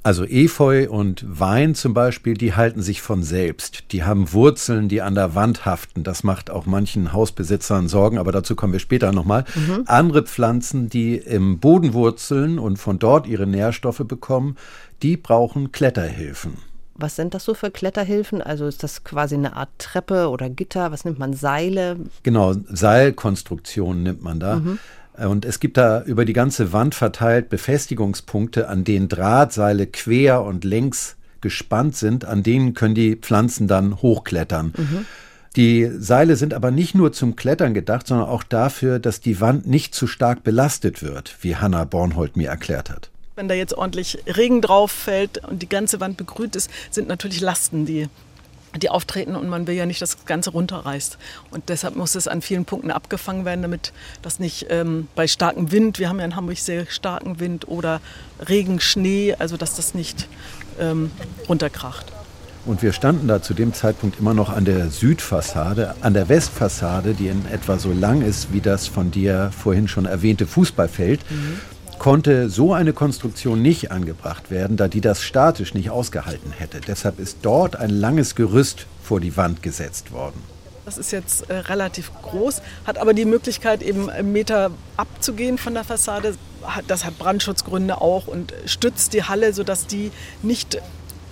Also 0.01 0.23
Efeu 0.23 0.89
und 0.89 1.25
Wein 1.27 1.75
zum 1.75 1.93
Beispiel, 1.93 2.35
die 2.35 2.53
halten 2.53 2.81
sich 2.81 3.01
von 3.01 3.21
selbst. 3.21 3.91
Die 3.91 4.03
haben 4.03 4.31
Wurzeln, 4.31 4.87
die 4.87 5.01
an 5.01 5.13
der 5.13 5.35
Wand 5.35 5.65
haften. 5.65 6.03
Das 6.03 6.23
macht 6.23 6.49
auch 6.49 6.65
manchen 6.65 7.11
Hausbesitzern 7.11 7.89
Sorgen, 7.89 8.17
aber 8.17 8.31
dazu 8.31 8.55
kommen 8.55 8.71
wir 8.71 8.79
später 8.79 9.11
nochmal. 9.11 9.43
Mhm. 9.55 9.83
Andere 9.87 10.23
Pflanzen, 10.23 10.89
die 10.89 11.17
im 11.17 11.59
Boden 11.59 11.93
wurzeln 11.93 12.59
und 12.59 12.77
von 12.77 12.97
dort 12.97 13.27
ihre 13.27 13.45
Nährstoffe 13.45 14.03
bekommen, 14.05 14.55
die 15.01 15.17
brauchen 15.17 15.73
Kletterhilfen. 15.73 16.68
Was 16.99 17.15
sind 17.15 17.33
das 17.33 17.45
so 17.45 17.53
für 17.53 17.71
Kletterhilfen? 17.71 18.41
Also 18.41 18.67
ist 18.67 18.83
das 18.83 19.03
quasi 19.03 19.35
eine 19.35 19.55
Art 19.55 19.69
Treppe 19.77 20.29
oder 20.29 20.49
Gitter? 20.49 20.91
Was 20.91 21.05
nimmt 21.05 21.17
man? 21.17 21.33
Seile? 21.33 21.97
Genau, 22.23 22.53
Seilkonstruktionen 22.53 24.03
nimmt 24.03 24.21
man 24.21 24.39
da. 24.39 24.57
Mhm. 24.57 24.79
Und 25.17 25.45
es 25.45 25.59
gibt 25.59 25.77
da 25.77 26.01
über 26.03 26.25
die 26.25 26.33
ganze 26.33 26.71
Wand 26.71 26.95
verteilt 26.95 27.49
Befestigungspunkte, 27.49 28.69
an 28.69 28.83
denen 28.83 29.09
Drahtseile 29.09 29.87
quer 29.87 30.43
und 30.43 30.63
längs 30.63 31.15
gespannt 31.41 31.95
sind, 31.95 32.25
an 32.25 32.43
denen 32.43 32.73
können 32.73 32.95
die 32.95 33.15
Pflanzen 33.15 33.67
dann 33.67 34.01
hochklettern. 34.01 34.73
Mhm. 34.77 35.05
Die 35.55 35.89
Seile 35.97 36.35
sind 36.35 36.53
aber 36.53 36.71
nicht 36.71 36.95
nur 36.95 37.11
zum 37.11 37.35
Klettern 37.35 37.73
gedacht, 37.73 38.07
sondern 38.07 38.27
auch 38.27 38.43
dafür, 38.43 38.99
dass 38.99 39.19
die 39.19 39.41
Wand 39.41 39.67
nicht 39.67 39.95
zu 39.95 40.05
stark 40.05 40.43
belastet 40.43 41.01
wird, 41.01 41.35
wie 41.41 41.55
Hanna 41.55 41.85
Bornhold 41.85 42.37
mir 42.37 42.49
erklärt 42.49 42.89
hat. 42.89 43.09
Wenn 43.39 43.47
da 43.47 43.55
jetzt 43.55 43.73
ordentlich 43.73 44.17
Regen 44.27 44.61
drauf 44.61 44.91
fällt 44.91 45.37
und 45.47 45.61
die 45.61 45.69
ganze 45.69 46.01
Wand 46.01 46.17
begrünt 46.17 46.57
ist, 46.57 46.69
sind 46.91 47.07
natürlich 47.07 47.39
Lasten, 47.39 47.85
die 47.85 48.09
die 48.75 48.89
auftreten 48.89 49.33
und 49.37 49.47
man 49.47 49.65
will 49.65 49.75
ja 49.75 49.85
nicht, 49.85 50.01
dass 50.01 50.17
das 50.17 50.25
Ganze 50.25 50.49
runterreißt. 50.49 51.17
Und 51.49 51.69
deshalb 51.69 51.95
muss 51.95 52.15
es 52.15 52.27
an 52.27 52.41
vielen 52.41 52.65
Punkten 52.65 52.91
abgefangen 52.91 53.45
werden, 53.45 53.61
damit 53.61 53.93
das 54.21 54.39
nicht 54.39 54.65
ähm, 54.69 55.07
bei 55.15 55.25
starkem 55.25 55.71
Wind, 55.71 55.99
wir 55.99 56.09
haben 56.09 56.19
ja 56.19 56.25
in 56.25 56.35
Hamburg 56.35 56.57
sehr 56.57 56.85
starken 56.87 57.39
Wind 57.39 57.69
oder 57.69 58.01
Regen, 58.49 58.81
Schnee, 58.81 59.33
also 59.39 59.55
dass 59.55 59.73
das 59.77 59.93
nicht 59.93 60.27
ähm, 60.77 61.09
runterkracht. 61.47 62.11
Und 62.65 62.83
wir 62.83 62.91
standen 62.91 63.29
da 63.29 63.41
zu 63.41 63.53
dem 63.53 63.73
Zeitpunkt 63.73 64.19
immer 64.19 64.33
noch 64.33 64.49
an 64.49 64.65
der 64.65 64.89
Südfassade, 64.89 65.95
an 66.01 66.13
der 66.13 66.27
Westfassade, 66.27 67.13
die 67.13 67.29
in 67.29 67.45
etwa 67.45 67.79
so 67.79 67.93
lang 67.93 68.21
ist 68.21 68.51
wie 68.51 68.59
das 68.59 68.87
von 68.87 69.11
dir 69.11 69.49
vorhin 69.57 69.87
schon 69.87 70.05
erwähnte 70.05 70.45
Fußballfeld. 70.45 71.21
Mhm. 71.31 71.61
Konnte 71.99 72.49
so 72.49 72.73
eine 72.73 72.93
Konstruktion 72.93 73.61
nicht 73.61 73.91
angebracht 73.91 74.49
werden, 74.49 74.77
da 74.77 74.87
die 74.87 75.01
das 75.01 75.21
statisch 75.21 75.73
nicht 75.73 75.89
ausgehalten 75.89 76.51
hätte. 76.51 76.79
Deshalb 76.79 77.19
ist 77.19 77.39
dort 77.41 77.75
ein 77.75 77.89
langes 77.89 78.35
Gerüst 78.35 78.87
vor 79.03 79.19
die 79.19 79.35
Wand 79.35 79.61
gesetzt 79.61 80.11
worden. 80.11 80.41
Das 80.85 80.97
ist 80.97 81.11
jetzt 81.11 81.49
äh, 81.49 81.55
relativ 81.55 82.11
groß, 82.23 82.61
hat 82.87 82.97
aber 82.97 83.13
die 83.13 83.25
Möglichkeit, 83.25 83.83
eben 83.83 84.09
Meter 84.31 84.71
abzugehen 84.97 85.57
von 85.57 85.73
der 85.73 85.83
Fassade. 85.83 86.35
Das 86.87 87.05
hat 87.05 87.19
Brandschutzgründe 87.19 88.01
auch 88.01 88.27
und 88.27 88.53
stützt 88.65 89.13
die 89.13 89.23
Halle, 89.23 89.53
sodass 89.53 89.85
die 89.85 90.11
nicht 90.41 90.81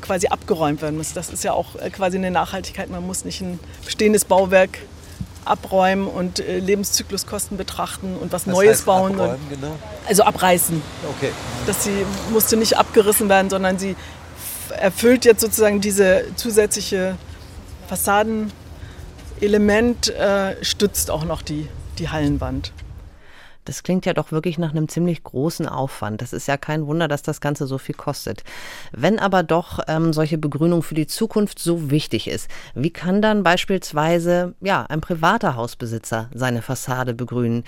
quasi 0.01 0.27
abgeräumt 0.27 0.81
werden 0.81 0.97
muss. 0.97 1.13
Das 1.13 1.29
ist 1.29 1.43
ja 1.43 1.53
auch 1.53 1.75
äh, 1.75 1.89
quasi 1.89 2.17
eine 2.17 2.29
Nachhaltigkeit. 2.29 2.89
Man 2.89 3.07
muss 3.07 3.25
nicht 3.25 3.41
ein 3.41 3.59
bestehendes 3.83 4.25
Bauwerk 4.25 4.79
abräumen 5.49 6.07
und 6.07 6.39
äh, 6.39 6.59
Lebenszykluskosten 6.59 7.57
betrachten 7.57 8.15
und 8.15 8.31
was, 8.31 8.47
was 8.47 8.53
Neues 8.53 8.83
bauen. 8.83 9.13
Abräumen, 9.13 9.39
genau? 9.49 9.75
Also 10.07 10.23
abreißen. 10.23 10.81
Okay. 11.17 11.31
Das 11.65 11.83
sie 11.83 12.05
musste 12.31 12.55
nicht 12.57 12.77
abgerissen 12.77 13.29
werden, 13.29 13.49
sondern 13.49 13.79
sie 13.79 13.95
erfüllt 14.77 15.25
jetzt 15.25 15.41
sozusagen 15.41 15.81
diese 15.81 16.25
zusätzliche 16.35 17.17
Fassadenelement, 17.87 20.09
äh, 20.09 20.63
stützt 20.63 21.09
auch 21.11 21.23
noch 21.23 21.41
die, 21.41 21.67
die 21.99 22.09
Hallenwand. 22.09 22.73
Das 23.67 23.83
klingt 23.83 24.05
ja 24.05 24.13
doch 24.13 24.31
wirklich 24.31 24.57
nach 24.57 24.71
einem 24.71 24.87
ziemlich 24.87 25.23
großen 25.23 25.67
Aufwand. 25.67 26.21
Das 26.21 26.31
ist 26.31 26.47
ja 26.47 26.55
kein 26.55 26.87
Wunder, 26.87 27.09
dass 27.09 27.21
das 27.21 27.41
Ganze 27.41 27.67
so 27.67 27.77
viel 27.77 27.95
kostet. 27.95 28.43
Wenn 28.93 29.19
aber 29.19 29.43
doch 29.43 29.79
ähm, 29.89 30.13
solche 30.13 30.37
Begrünung 30.37 30.83
für 30.83 30.95
die 30.95 31.05
Zukunft 31.05 31.59
so 31.59 31.91
wichtig 31.91 32.29
ist, 32.29 32.49
wie 32.75 32.91
kann 32.91 33.21
dann 33.21 33.43
beispielsweise 33.43 34.55
ja, 34.61 34.85
ein 34.87 35.01
privater 35.01 35.57
Hausbesitzer 35.57 36.29
seine 36.33 36.61
Fassade 36.61 37.13
begrünen, 37.13 37.65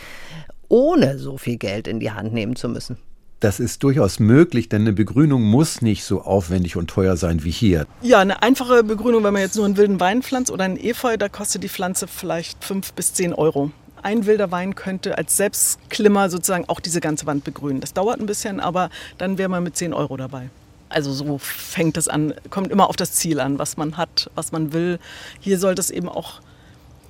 ohne 0.69 1.19
so 1.19 1.37
viel 1.37 1.57
Geld 1.57 1.85
in 1.85 1.99
die 1.99 2.11
Hand 2.11 2.33
nehmen 2.33 2.55
zu 2.55 2.69
müssen? 2.69 2.97
Das 3.41 3.59
ist 3.59 3.83
durchaus 3.83 4.19
möglich, 4.19 4.69
denn 4.69 4.83
eine 4.83 4.93
Begrünung 4.93 5.43
muss 5.43 5.81
nicht 5.81 6.05
so 6.05 6.21
aufwendig 6.21 6.77
und 6.77 6.89
teuer 6.89 7.17
sein 7.17 7.43
wie 7.43 7.51
hier. 7.51 7.87
Ja, 8.01 8.19
eine 8.19 8.41
einfache 8.41 8.83
Begrünung, 8.83 9.23
wenn 9.25 9.33
man 9.33 9.41
jetzt 9.41 9.55
nur 9.57 9.65
einen 9.65 9.77
wilden 9.77 9.99
Wein 9.99 10.21
pflanzt 10.21 10.49
oder 10.49 10.63
einen 10.63 10.77
Efeu, 10.77 11.17
da 11.17 11.27
kostet 11.27 11.63
die 11.63 11.69
Pflanze 11.69 12.07
vielleicht 12.07 12.63
fünf 12.63 12.93
bis 12.93 13.13
zehn 13.13 13.33
Euro 13.33 13.71
ein 14.03 14.25
wilder 14.25 14.51
Wein 14.51 14.75
könnte 14.75 15.17
als 15.17 15.37
Selbstklimmer 15.37 16.29
sozusagen 16.29 16.65
auch 16.67 16.79
diese 16.79 17.01
ganze 17.01 17.25
Wand 17.25 17.43
begrünen. 17.43 17.81
Das 17.81 17.93
dauert 17.93 18.19
ein 18.19 18.25
bisschen, 18.25 18.59
aber 18.59 18.89
dann 19.17 19.37
wäre 19.37 19.49
man 19.49 19.63
mit 19.63 19.75
10 19.75 19.93
Euro 19.93 20.17
dabei. 20.17 20.49
Also 20.89 21.13
so 21.13 21.37
fängt 21.37 21.97
es 21.97 22.07
an, 22.07 22.33
kommt 22.49 22.71
immer 22.71 22.89
auf 22.89 22.95
das 22.95 23.11
Ziel 23.11 23.39
an, 23.39 23.59
was 23.59 23.77
man 23.77 23.97
hat, 23.97 24.31
was 24.33 24.51
man 24.51 24.73
will. 24.73 24.99
Hier 25.39 25.59
sollte 25.59 25.81
es 25.81 25.91
eben 25.91 26.09
auch 26.09 26.41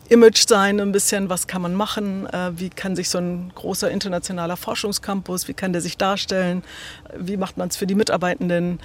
Image 0.10 0.48
sein, 0.48 0.80
ein 0.80 0.92
bisschen, 0.92 1.30
was 1.30 1.46
kann 1.46 1.62
man 1.62 1.76
machen, 1.76 2.26
äh, 2.28 2.52
wie 2.56 2.70
kann 2.70 2.96
sich 2.96 3.10
so 3.10 3.20
ein 3.20 3.52
großer 3.54 3.92
internationaler 3.92 4.58
Forschungscampus, 4.58 5.48
wie 5.48 5.54
kann 5.54 5.72
der 5.72 5.82
sich 5.82 5.98
darstellen, 5.98 6.64
wie 7.16 7.38
macht 7.38 7.58
man 7.58 7.70
es 7.70 7.78
für 7.78 7.86
die 7.86 7.94
Mitarbeitenden, 7.94 8.80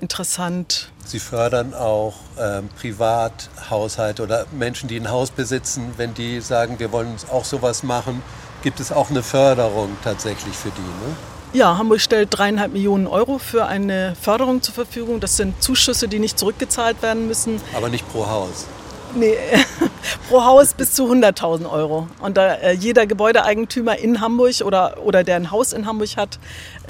interessant. 0.00 0.90
Sie 1.04 1.18
fördern 1.18 1.74
auch 1.74 2.14
ähm, 2.38 2.68
Privathaushalte 2.78 4.22
oder 4.22 4.46
Menschen, 4.52 4.88
die 4.88 4.96
ein 4.96 5.10
Haus 5.10 5.30
besitzen, 5.30 5.92
wenn 5.96 6.14
die 6.14 6.40
sagen, 6.40 6.78
wir 6.78 6.92
wollen 6.92 7.16
auch 7.30 7.44
sowas 7.44 7.82
machen, 7.82 8.22
gibt 8.62 8.80
es 8.80 8.92
auch 8.92 9.10
eine 9.10 9.22
Förderung 9.22 9.96
tatsächlich 10.02 10.54
für 10.54 10.70
die. 10.70 10.80
Ne? 10.80 11.16
Ja, 11.54 11.78
Hamburg 11.78 12.00
stellt 12.00 12.28
dreieinhalb 12.30 12.72
Millionen 12.72 13.06
Euro 13.06 13.38
für 13.38 13.66
eine 13.66 14.14
Förderung 14.20 14.60
zur 14.60 14.74
Verfügung. 14.74 15.18
Das 15.18 15.38
sind 15.38 15.62
Zuschüsse, 15.62 16.06
die 16.06 16.18
nicht 16.18 16.38
zurückgezahlt 16.38 17.00
werden 17.00 17.26
müssen. 17.26 17.60
Aber 17.74 17.88
nicht 17.88 18.06
pro 18.12 18.26
Haus. 18.26 18.66
Nee, 19.14 19.36
pro 20.28 20.44
Haus 20.44 20.74
bis 20.74 20.92
zu 20.92 21.10
100.000 21.10 21.70
Euro. 21.70 22.08
Und 22.20 22.36
da 22.36 22.54
äh, 22.54 22.72
jeder 22.72 23.06
Gebäudeeigentümer 23.06 23.98
in 23.98 24.20
Hamburg 24.20 24.60
oder, 24.64 24.98
oder 25.04 25.24
der 25.24 25.36
ein 25.36 25.50
Haus 25.50 25.72
in 25.72 25.86
Hamburg 25.86 26.16
hat 26.16 26.38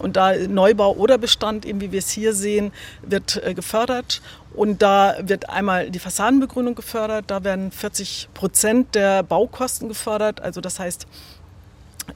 und 0.02 0.16
da 0.16 0.34
Neubau 0.34 0.94
oder 0.94 1.18
Bestand, 1.18 1.64
eben 1.64 1.80
wie 1.80 1.92
wir 1.92 2.00
es 2.00 2.10
hier 2.10 2.34
sehen, 2.34 2.72
wird 3.02 3.40
äh, 3.44 3.54
gefördert. 3.54 4.20
Und 4.54 4.82
da 4.82 5.16
wird 5.20 5.48
einmal 5.48 5.90
die 5.90 5.98
Fassadenbegrünung 6.00 6.74
gefördert, 6.74 7.26
da 7.28 7.44
werden 7.44 7.70
40 7.70 8.28
Prozent 8.34 8.94
der 8.94 9.22
Baukosten 9.22 9.88
gefördert. 9.88 10.40
Also 10.40 10.60
das 10.60 10.80
heißt, 10.80 11.06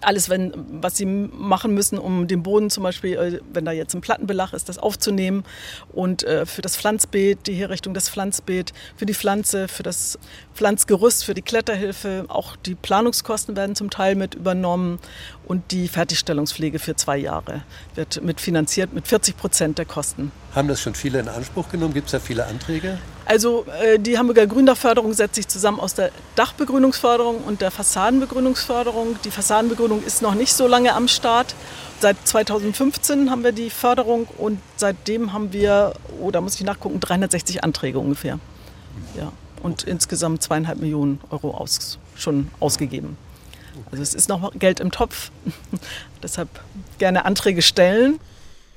alles, 0.00 0.28
wenn, 0.28 0.52
was 0.80 0.96
sie 0.96 1.06
machen 1.06 1.74
müssen, 1.74 1.98
um 1.98 2.26
den 2.26 2.42
Boden 2.42 2.70
zum 2.70 2.82
Beispiel, 2.82 3.14
äh, 3.14 3.40
wenn 3.52 3.64
da 3.64 3.72
jetzt 3.72 3.94
ein 3.94 4.00
Plattenbelag 4.00 4.52
ist, 4.52 4.68
das 4.68 4.78
aufzunehmen 4.78 5.44
und 5.92 6.22
äh, 6.24 6.46
für 6.46 6.62
das 6.62 6.76
Pflanzbeet, 6.76 7.46
die 7.46 7.54
Herrichtung 7.54 7.94
des 7.94 8.08
Pflanzbeet, 8.08 8.72
für 8.96 9.06
die 9.06 9.14
Pflanze, 9.14 9.68
für 9.68 9.82
das 9.82 10.18
Pflanzgerüst, 10.54 11.24
für 11.24 11.34
die 11.34 11.42
Kletterhilfe, 11.42 12.24
auch 12.28 12.56
die 12.56 12.74
Planungskosten 12.74 13.56
werden 13.56 13.74
zum 13.74 13.90
Teil 13.90 14.14
mit 14.14 14.34
übernommen 14.34 14.98
und 15.44 15.70
die 15.70 15.88
Fertigstellungspflege 15.88 16.78
für 16.78 16.96
zwei 16.96 17.18
Jahre 17.18 17.62
wird 17.94 18.22
mitfinanziert 18.22 18.92
mit 18.92 19.06
40 19.06 19.36
Prozent 19.36 19.78
der 19.78 19.84
Kosten. 19.84 20.32
Haben 20.54 20.68
das 20.68 20.80
schon 20.80 20.94
viele 20.94 21.20
in 21.20 21.28
Anspruch 21.28 21.68
genommen? 21.68 21.94
Gibt 21.94 22.06
es 22.06 22.12
da 22.12 22.20
viele 22.20 22.46
Anträge? 22.46 22.98
Also 23.24 23.64
äh, 23.82 23.98
die 23.98 24.18
Hamburger 24.18 24.46
Gründachförderung 24.46 25.12
setzt 25.12 25.36
sich 25.36 25.48
zusammen 25.48 25.80
aus 25.80 25.94
der 25.94 26.10
Dachbegrünungsförderung 26.34 27.38
und 27.38 27.60
der 27.60 27.70
Fassadenbegrünungsförderung. 27.70 29.16
Die 29.24 29.30
Fassadenbegrünung 29.30 30.02
ist 30.04 30.22
noch 30.22 30.34
nicht 30.34 30.52
so 30.52 30.66
lange 30.66 30.94
am 30.94 31.08
Start. 31.08 31.54
Seit 32.00 32.16
2015 32.26 33.30
haben 33.30 33.44
wir 33.44 33.52
die 33.52 33.70
Förderung 33.70 34.26
und 34.38 34.58
seitdem 34.76 35.32
haben 35.32 35.52
wir, 35.52 35.94
oh, 36.20 36.30
da 36.30 36.40
muss 36.40 36.56
ich 36.56 36.64
nachgucken, 36.64 36.98
360 36.98 37.62
Anträge 37.62 37.98
ungefähr. 37.98 38.38
Ja, 39.16 39.32
und 39.62 39.84
insgesamt 39.84 40.42
zweieinhalb 40.42 40.80
Millionen 40.80 41.20
Euro 41.30 41.52
aus, 41.52 41.98
schon 42.16 42.50
ausgegeben. 42.58 43.16
Also 43.90 44.02
es 44.02 44.14
ist 44.14 44.28
noch 44.28 44.52
Geld 44.58 44.80
im 44.80 44.90
Topf. 44.90 45.30
Deshalb 46.22 46.48
gerne 46.98 47.24
Anträge 47.24 47.62
stellen. 47.62 48.18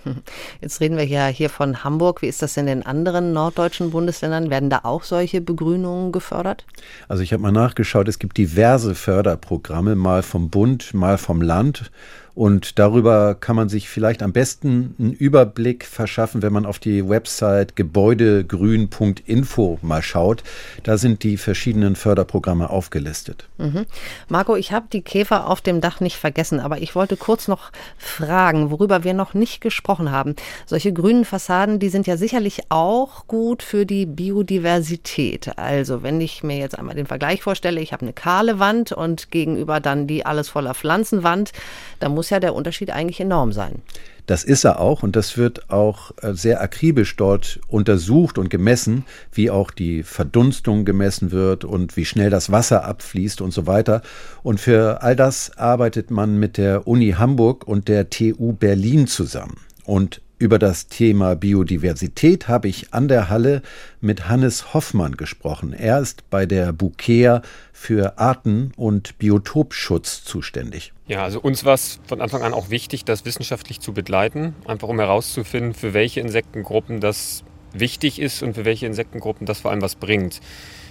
Jetzt 0.62 0.82
reden 0.82 0.98
wir 0.98 1.06
ja 1.06 1.28
hier 1.28 1.50
von 1.50 1.84
Hamburg. 1.84 2.22
Wie 2.22 2.28
ist 2.28 2.42
das 2.42 2.58
in 2.58 2.66
den 2.66 2.86
anderen 2.86 3.34
norddeutschen 3.34 3.92
Bundesländern? 3.92 4.50
Werden 4.50 4.70
da 4.70 4.82
auch 4.84 5.04
solche 5.04 5.42
Begrünungen 5.42 6.12
gefördert? 6.12 6.66
Also 7.08 7.24
ich 7.24 7.34
habe 7.34 7.44
mal 7.44 7.52
nachgeschaut, 7.52 8.08
es 8.08 8.20
gibt 8.20 8.38
diverse 8.38 8.96
Förderprogramme, 8.96 9.96
mal 9.96 10.24
vom 10.24 10.50
Bund, 10.50 10.94
mal 10.94 11.18
vom 11.18 11.42
Land. 11.42 11.92
Und 12.36 12.80
darüber 12.80 13.34
kann 13.34 13.56
man 13.56 13.70
sich 13.70 13.88
vielleicht 13.88 14.22
am 14.22 14.34
besten 14.34 14.94
einen 15.00 15.14
Überblick 15.14 15.86
verschaffen, 15.86 16.42
wenn 16.42 16.52
man 16.52 16.66
auf 16.66 16.80
die 16.80 17.08
Website 17.08 17.78
gebäudegrün.info 17.78 19.80
mal 19.82 20.02
schaut. 20.02 20.44
Da 20.84 20.98
sind 20.98 21.24
die 21.24 21.38
verschiedenen 21.38 21.96
Förderprogramme 21.96 22.70
aufgelistet. 22.70 23.48
Mhm. 23.58 23.86
Marco, 24.28 24.58
ich 24.58 24.74
habe 24.74 24.88
die 24.92 25.02
Käfer 25.02 25.48
auf 25.48 25.62
dem 25.62 25.80
Dach 25.80 26.02
nicht 26.02 26.18
vergessen, 26.18 26.60
aber 26.60 26.82
ich 26.82 26.94
wollte 26.94 27.16
kurz 27.16 27.48
noch 27.48 27.72
fragen, 27.98 28.70
worüber 28.70 29.06
wir 29.06 29.14
noch 29.14 29.34
nicht 29.34 29.62
gesprochen 29.62 30.12
haben. 30.12 30.36
Solche 30.66 30.92
grünen 30.92 31.24
Fassaden, 31.24 31.80
die 31.80 31.90
sind 31.90 32.06
ja 32.06 32.18
sicherlich 32.18 32.64
auch 32.68 33.28
gut 33.28 33.64
für 33.64 33.86
die 33.86 34.06
Biodiversität. 34.06 35.58
Also 35.58 36.04
wenn 36.04 36.20
ich 36.20 36.44
mir 36.44 36.58
jetzt 36.58 36.78
einmal 36.78 36.96
den 36.96 37.08
Vergleich 37.08 37.42
vorstelle, 37.42 37.80
ich 37.80 37.94
habe 37.94 38.02
eine 38.02 38.14
kahle 38.14 38.60
Wand 38.60 38.92
und 38.92 39.32
gegenüber 39.32 39.80
dann 39.80 40.06
die 40.06 40.26
alles 40.26 40.50
voller 40.50 40.74
Pflanzenwand, 40.74 41.54
da 42.00 42.10
muss 42.10 42.25
muss 42.26 42.32
ja 42.32 42.40
der 42.40 42.56
Unterschied 42.56 42.90
eigentlich 42.90 43.20
enorm 43.20 43.52
sein. 43.54 43.84
Das 44.26 44.44
ist 44.44 44.64
er 44.64 44.80
auch 44.80 45.04
und 45.04 45.16
das 45.16 45.38
wird 45.38 45.70
auch 45.70 46.10
äh, 46.24 46.34
sehr 46.34 46.60
akribisch 46.60 47.16
dort 47.16 47.60
untersucht 47.68 48.40
und 48.40 48.50
gemessen, 48.50 49.06
wie 49.32 49.52
auch 49.52 49.70
die 49.70 50.02
Verdunstung 50.02 50.86
gemessen 50.86 51.30
wird 51.32 51.66
und 51.66 51.96
wie 51.96 52.06
schnell 52.06 52.32
das 52.32 52.52
Wasser 52.52 52.84
abfließt 52.84 53.42
und 53.42 53.52
so 53.52 53.68
weiter. 53.68 54.02
Und 54.42 54.60
für 54.60 55.04
all 55.04 55.16
das 55.16 55.56
arbeitet 55.56 56.10
man 56.10 56.40
mit 56.40 56.58
der 56.58 56.88
Uni 56.88 57.12
Hamburg 57.12 57.68
und 57.68 57.88
der 57.88 58.10
TU 58.10 58.54
Berlin 58.54 59.06
zusammen. 59.06 59.58
Und 59.84 60.22
über 60.38 60.60
das 60.60 60.88
Thema 60.88 61.36
Biodiversität 61.36 62.48
habe 62.48 62.68
ich 62.68 62.94
an 62.94 63.08
der 63.08 63.30
Halle 63.30 63.62
mit 64.02 64.28
Hannes 64.28 64.74
Hoffmann 64.74 65.16
gesprochen. 65.16 65.74
Er 65.74 66.00
ist 66.00 66.30
bei 66.30 66.46
der 66.46 66.74
Bukea 66.74 67.42
für 67.72 68.18
Arten- 68.20 68.72
und 68.76 69.18
Biotopschutz 69.18 70.24
zuständig. 70.24 70.94
Ja, 71.08 71.24
also 71.24 71.40
uns 71.40 71.64
war 71.64 71.76
es 71.76 72.00
von 72.06 72.22
Anfang 72.22 72.42
an 72.42 72.54
auch 72.54 72.70
wichtig, 72.70 73.06
das 73.06 73.26
wissenschaftlich 73.26 73.80
zu 73.80 73.94
begleiten, 73.94 74.56
einfach 74.66 74.90
um 74.90 75.00
herauszufinden, 75.00 75.74
für 75.74 75.94
welche 75.94 76.20
Insektengruppen 76.20 77.00
das 77.00 77.44
wichtig 77.74 78.20
ist 78.20 78.44
und 78.44 78.56
für 78.56 78.66
welche 78.66 78.88
Insektengruppen 78.88 79.46
das 79.46 79.60
vor 79.60 79.72
allem 79.72 79.82
was 79.82 79.96
bringt. 79.96 80.42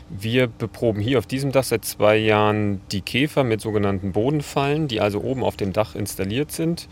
Wir 0.08 0.46
beproben 0.46 1.00
hier 1.00 1.18
auf 1.18 1.26
diesem 1.26 1.50
Dach 1.50 1.64
seit 1.64 1.84
zwei 1.84 2.16
Jahren 2.16 2.80
die 2.92 3.00
Käfer 3.00 3.42
mit 3.42 3.60
sogenannten 3.60 4.12
Bodenfallen, 4.12 4.86
die 4.86 5.00
also 5.00 5.20
oben 5.20 5.42
auf 5.42 5.56
dem 5.56 5.72
Dach 5.72 5.94
installiert 5.94 6.52
sind. 6.52 6.88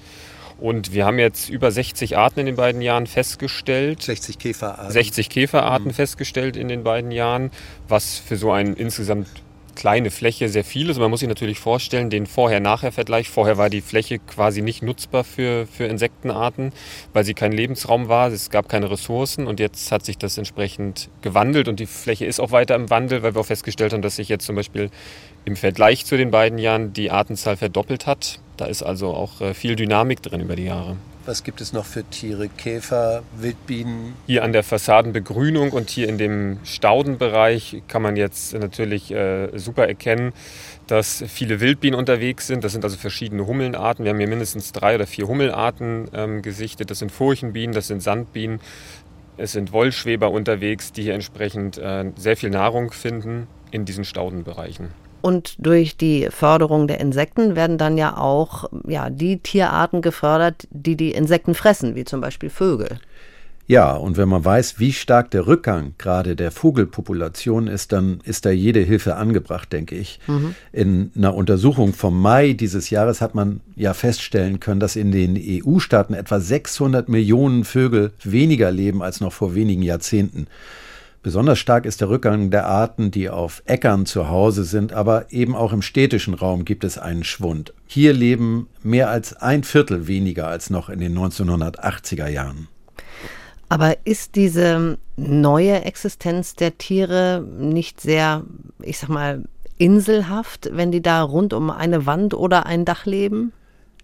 Und 0.63 0.93
wir 0.93 1.05
haben 1.05 1.19
jetzt 1.19 1.49
über 1.49 1.73
60 1.73 2.17
Arten 2.17 2.39
in 2.39 2.47
den 2.47 2.55
beiden 2.55 2.83
Jahren 2.83 3.09
festgestellt. 3.09 4.01
60 4.01 4.39
Käferarten. 4.39 4.93
60 4.93 5.29
Käferarten 5.29 5.89
mhm. 5.89 5.93
festgestellt 5.93 6.57
in 6.57 6.69
den 6.69 6.85
beiden 6.85 7.11
Jahren, 7.11 7.51
was 7.89 8.21
für 8.21 8.37
so 8.37 8.53
ein 8.53 8.75
insgesamt 8.75 9.27
kleine 9.75 10.11
Fläche 10.11 10.49
sehr 10.49 10.65
viel 10.65 10.91
ist. 10.91 10.99
Man 10.99 11.11
muss 11.11 11.21
sich 11.21 11.29
natürlich 11.29 11.59
vorstellen, 11.59 12.11
den 12.11 12.27
Vorher-Nachher-Vergleich. 12.27 13.29
Vorher 13.29 13.59
war 13.59 13.71
die 13.71 13.81
Fläche 13.81 14.19
quasi 14.19 14.63
nicht 14.63 14.83
nutzbar 14.83 15.25
für, 15.25 15.67
für 15.67 15.85
Insektenarten, 15.85 16.73
weil 17.13 17.25
sie 17.25 17.35
kein 17.35 17.53
Lebensraum 17.53 18.09
war. 18.09 18.29
Es 18.29 18.51
gab 18.51 18.69
keine 18.69 18.91
Ressourcen 18.91 19.47
und 19.47 19.61
jetzt 19.61 19.91
hat 19.93 20.05
sich 20.05 20.19
das 20.19 20.39
entsprechend 20.39 21.11
gewandelt 21.21 21.69
und 21.69 21.81
die 21.81 21.87
Fläche 21.87 22.25
ist 22.25 22.41
auch 22.41 22.51
weiter 22.51 22.75
im 22.75 22.91
Wandel, 22.91 23.23
weil 23.23 23.35
wir 23.35 23.41
auch 23.41 23.47
festgestellt 23.47 23.93
haben, 23.93 24.03
dass 24.03 24.17
sich 24.17 24.29
jetzt 24.29 24.47
zum 24.47 24.57
Beispiel 24.57 24.91
im 25.45 25.57
Vergleich 25.57 26.05
zu 26.05 26.17
den 26.17 26.31
beiden 26.31 26.59
Jahren 26.59 26.93
die 26.93 27.11
Artenzahl 27.11 27.57
verdoppelt 27.57 28.07
hat. 28.07 28.41
Da 28.57 28.67
ist 28.67 28.83
also 28.83 29.15
auch 29.15 29.41
äh, 29.41 29.55
viel 29.55 29.77
Dynamik 29.77 30.23
drin 30.23 30.41
über 30.41 30.57
die 30.57 30.65
Jahre. 30.65 30.97
Was 31.25 31.45
gibt 31.45 31.61
es 31.61 31.73
noch 31.73 31.85
für 31.85 32.03
Tiere? 32.03 32.49
Käfer, 32.49 33.23
Wildbienen? 33.37 34.15
Hier 34.27 34.43
an 34.43 34.53
der 34.53 34.65
Fassadenbegrünung 34.65 35.71
und 35.71 35.89
hier 35.89 36.09
in 36.09 36.19
dem 36.19 36.59
Staudenbereich 36.65 37.83
kann 37.87 38.03
man 38.03 38.17
jetzt 38.17 38.55
natürlich 38.55 39.13
äh, 39.13 39.57
super 39.57 39.87
erkennen, 39.87 40.33
dass 40.89 41.23
viele 41.29 41.61
Wildbienen 41.61 41.97
unterwegs 41.97 42.49
sind. 42.49 42.65
Das 42.65 42.73
sind 42.73 42.83
also 42.83 42.97
verschiedene 42.97 43.47
Hummelenarten. 43.47 44.05
Wir 44.05 44.11
haben 44.11 44.19
hier 44.19 44.27
mindestens 44.27 44.73
drei 44.73 44.97
oder 44.97 45.07
vier 45.07 45.29
Hummelarten 45.29 46.09
ähm, 46.13 46.43
gesichtet. 46.43 46.91
Das 46.91 46.99
sind 46.99 47.13
Furchenbienen, 47.13 47.73
das 47.73 47.87
sind 47.87 48.03
Sandbienen. 48.03 48.59
Es 49.37 49.53
sind 49.53 49.73
Wollschweber 49.73 50.31
unterwegs, 50.31 50.91
die 50.91 51.05
hier 51.05 51.15
entsprechend 51.15 51.79
äh, 51.79 52.11
sehr 52.17 52.37
viel 52.37 52.51
Nahrung 52.51 52.91
finden 52.91 53.47
in 53.71 53.85
diesen 53.85 54.05
Staudenbereichen. 54.05 54.89
Und 55.23 55.55
durch 55.65 55.97
die 55.97 56.29
Förderung 56.31 56.89
der 56.89 57.01
Insekten 57.01 57.57
werden 57.57 57.79
dann 57.79 57.97
ja 57.97 58.17
auch 58.17 58.69
ja, 58.87 59.09
die 59.09 59.39
Tierarten 59.39 60.03
gefördert, 60.03 60.67
die 60.71 60.97
die 60.97 61.13
Insekten 61.13 61.55
fressen, 61.55 61.95
wie 61.95 62.05
zum 62.05 62.21
Beispiel 62.21 62.51
Vögel. 62.51 62.99
Ja, 63.69 63.93
und 63.93 64.17
wenn 64.17 64.29
man 64.29 64.45
weiß, 64.45 64.81
wie 64.81 64.93
stark 64.93 65.31
der 65.31 65.47
Rückgang 65.47 65.95
gerade 65.97 66.35
der 66.35 66.51
Vogelpopulation 66.51 67.69
ist, 67.69 67.93
dann 67.93 68.21
ist 68.25 68.45
da 68.45 68.51
jede 68.51 68.81
Hilfe 68.81 69.15
angebracht, 69.17 69.73
denke 69.73 69.95
ich. 69.95 70.19
Mhm. 70.27 70.55
In 70.73 71.13
einer 71.17 71.35
Untersuchung 71.35 71.95
vom 71.95 72.21
Mai 72.21 72.55
dieses 72.55 72.91
Jahres 72.91 73.21
hat 73.21 73.35
man 73.35 73.61
ja 73.77 73.95
feststellen 73.95 74.59
können, 74.59 74.81
dass 74.81 74.97
in 74.97 75.13
den 75.13 75.39
EU-Staaten 75.39 76.15
etwa 76.15 76.41
600 76.41 77.09
Millionen 77.09 77.65
Vögel 77.65 78.13
weniger 78.25 78.73
leben 78.73 79.03
als 79.03 79.21
noch 79.21 79.33
vor 79.33 79.55
wenigen 79.55 79.83
Jahrzehnten. 79.83 80.49
Besonders 81.23 81.61
stark 81.61 81.87
ist 81.87 82.01
der 82.01 82.09
Rückgang 82.09 82.51
der 82.51 82.67
Arten, 82.67 83.13
die 83.13 83.31
auf 83.31 83.63
Äckern 83.65 84.07
zu 84.07 84.29
Hause 84.29 84.65
sind, 84.65 84.93
aber 84.93 85.27
eben 85.31 85.55
auch 85.55 85.73
im 85.73 85.81
städtischen 85.81 86.35
Raum 86.35 86.65
gibt 86.65 86.83
es 86.83 86.99
einen 86.99 87.23
Schwund. 87.23 87.73
Hier 87.87 88.13
leben 88.13 88.69
mehr 88.83 89.09
als 89.09 89.35
ein 89.35 89.63
Viertel 89.63 90.09
weniger 90.09 90.49
als 90.49 90.69
noch 90.69 90.89
in 90.89 90.99
den 90.99 91.17
1980er 91.17 92.27
Jahren. 92.27 92.67
Aber 93.69 93.97
ist 94.05 94.35
diese 94.35 94.99
neue 95.17 95.85
Existenz 95.85 96.57
der 96.57 96.77
Tiere 96.77 97.47
nicht 97.57 98.01
sehr, 98.01 98.43
ich 98.83 98.99
sag 98.99 99.09
mal, 99.09 99.45
inselhaft, 99.79 100.71
wenn 100.73 100.91
die 100.91 101.03
da 101.03 101.23
rund 101.23 101.53
um 101.53 101.71
eine 101.71 102.05
Wand 102.05 102.35
oder 102.35 102.67
ein 102.67 102.85
Dach 102.85 103.07
leben? 103.07 103.53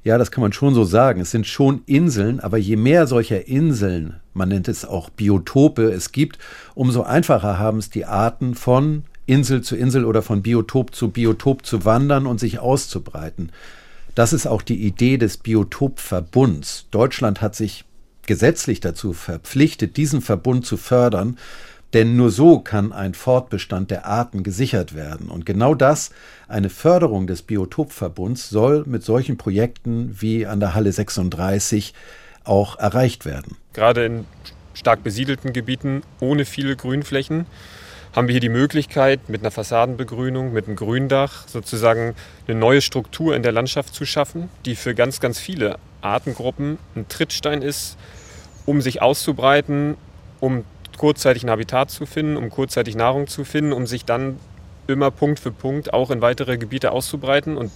Ja, 0.08 0.16
das 0.16 0.30
kann 0.30 0.40
man 0.40 0.54
schon 0.54 0.72
so 0.72 0.84
sagen. 0.84 1.20
Es 1.20 1.32
sind 1.32 1.46
schon 1.46 1.82
Inseln, 1.84 2.40
aber 2.40 2.56
je 2.56 2.76
mehr 2.76 3.06
solcher 3.06 3.46
Inseln, 3.46 4.14
man 4.32 4.48
nennt 4.48 4.66
es 4.66 4.86
auch 4.86 5.10
Biotope, 5.10 5.82
es 5.90 6.12
gibt, 6.12 6.38
umso 6.74 7.02
einfacher 7.02 7.58
haben 7.58 7.76
es 7.76 7.90
die 7.90 8.06
Arten 8.06 8.54
von 8.54 9.04
Insel 9.26 9.60
zu 9.60 9.76
Insel 9.76 10.06
oder 10.06 10.22
von 10.22 10.40
Biotop 10.40 10.94
zu 10.94 11.10
Biotop 11.10 11.66
zu 11.66 11.84
wandern 11.84 12.26
und 12.26 12.40
sich 12.40 12.58
auszubreiten. 12.58 13.52
Das 14.14 14.32
ist 14.32 14.46
auch 14.46 14.62
die 14.62 14.82
Idee 14.82 15.18
des 15.18 15.36
Biotopverbunds. 15.36 16.86
Deutschland 16.90 17.42
hat 17.42 17.54
sich 17.54 17.84
gesetzlich 18.24 18.80
dazu 18.80 19.12
verpflichtet, 19.12 19.98
diesen 19.98 20.22
Verbund 20.22 20.64
zu 20.64 20.78
fördern. 20.78 21.36
Denn 21.94 22.16
nur 22.16 22.30
so 22.30 22.60
kann 22.60 22.92
ein 22.92 23.14
Fortbestand 23.14 23.90
der 23.90 24.04
Arten 24.04 24.42
gesichert 24.42 24.94
werden. 24.94 25.28
Und 25.28 25.46
genau 25.46 25.74
das, 25.74 26.10
eine 26.46 26.68
Förderung 26.68 27.26
des 27.26 27.42
Biotopverbunds, 27.42 28.50
soll 28.50 28.84
mit 28.86 29.02
solchen 29.02 29.38
Projekten 29.38 30.16
wie 30.20 30.46
an 30.46 30.60
der 30.60 30.74
Halle 30.74 30.92
36 30.92 31.94
auch 32.44 32.78
erreicht 32.78 33.24
werden. 33.24 33.56
Gerade 33.72 34.04
in 34.04 34.26
stark 34.74 35.02
besiedelten 35.02 35.52
Gebieten 35.52 36.02
ohne 36.20 36.44
viele 36.44 36.76
Grünflächen 36.76 37.46
haben 38.14 38.26
wir 38.26 38.32
hier 38.32 38.40
die 38.40 38.48
Möglichkeit, 38.48 39.28
mit 39.28 39.42
einer 39.42 39.50
Fassadenbegrünung, 39.50 40.52
mit 40.52 40.66
einem 40.66 40.76
Gründach 40.76 41.46
sozusagen 41.46 42.14
eine 42.46 42.58
neue 42.58 42.80
Struktur 42.80 43.36
in 43.36 43.42
der 43.42 43.52
Landschaft 43.52 43.94
zu 43.94 44.06
schaffen, 44.06 44.48
die 44.64 44.76
für 44.76 44.94
ganz, 44.94 45.20
ganz 45.20 45.38
viele 45.38 45.78
Artengruppen 46.00 46.78
ein 46.96 47.06
Trittstein 47.08 47.62
ist, 47.62 47.96
um 48.66 48.80
sich 48.80 49.02
auszubreiten, 49.02 49.96
um 50.40 50.64
kurzzeitig 50.98 51.44
ein 51.44 51.50
Habitat 51.50 51.90
zu 51.90 52.04
finden, 52.04 52.36
um 52.36 52.50
kurzzeitig 52.50 52.96
Nahrung 52.96 53.26
zu 53.26 53.44
finden, 53.44 53.72
um 53.72 53.86
sich 53.86 54.04
dann 54.04 54.36
immer 54.86 55.10
Punkt 55.10 55.40
für 55.40 55.52
Punkt 55.52 55.92
auch 55.94 56.10
in 56.10 56.20
weitere 56.20 56.58
Gebiete 56.58 56.92
auszubreiten. 56.92 57.56
Und 57.56 57.70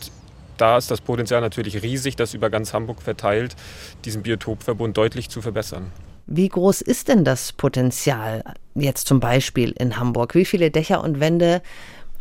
da 0.58 0.76
ist 0.76 0.90
das 0.90 1.00
Potenzial 1.00 1.40
natürlich 1.40 1.82
riesig, 1.82 2.16
das 2.16 2.34
über 2.34 2.50
ganz 2.50 2.74
Hamburg 2.74 3.00
verteilt, 3.00 3.56
diesen 4.04 4.22
Biotopverbund 4.22 4.96
deutlich 4.96 5.30
zu 5.30 5.40
verbessern. 5.40 5.86
Wie 6.26 6.48
groß 6.48 6.82
ist 6.82 7.08
denn 7.08 7.24
das 7.24 7.52
Potenzial 7.52 8.44
jetzt 8.74 9.06
zum 9.06 9.20
Beispiel 9.20 9.72
in 9.72 9.98
Hamburg? 9.98 10.34
Wie 10.34 10.44
viele 10.44 10.70
Dächer 10.70 11.02
und 11.02 11.20
Wände 11.20 11.62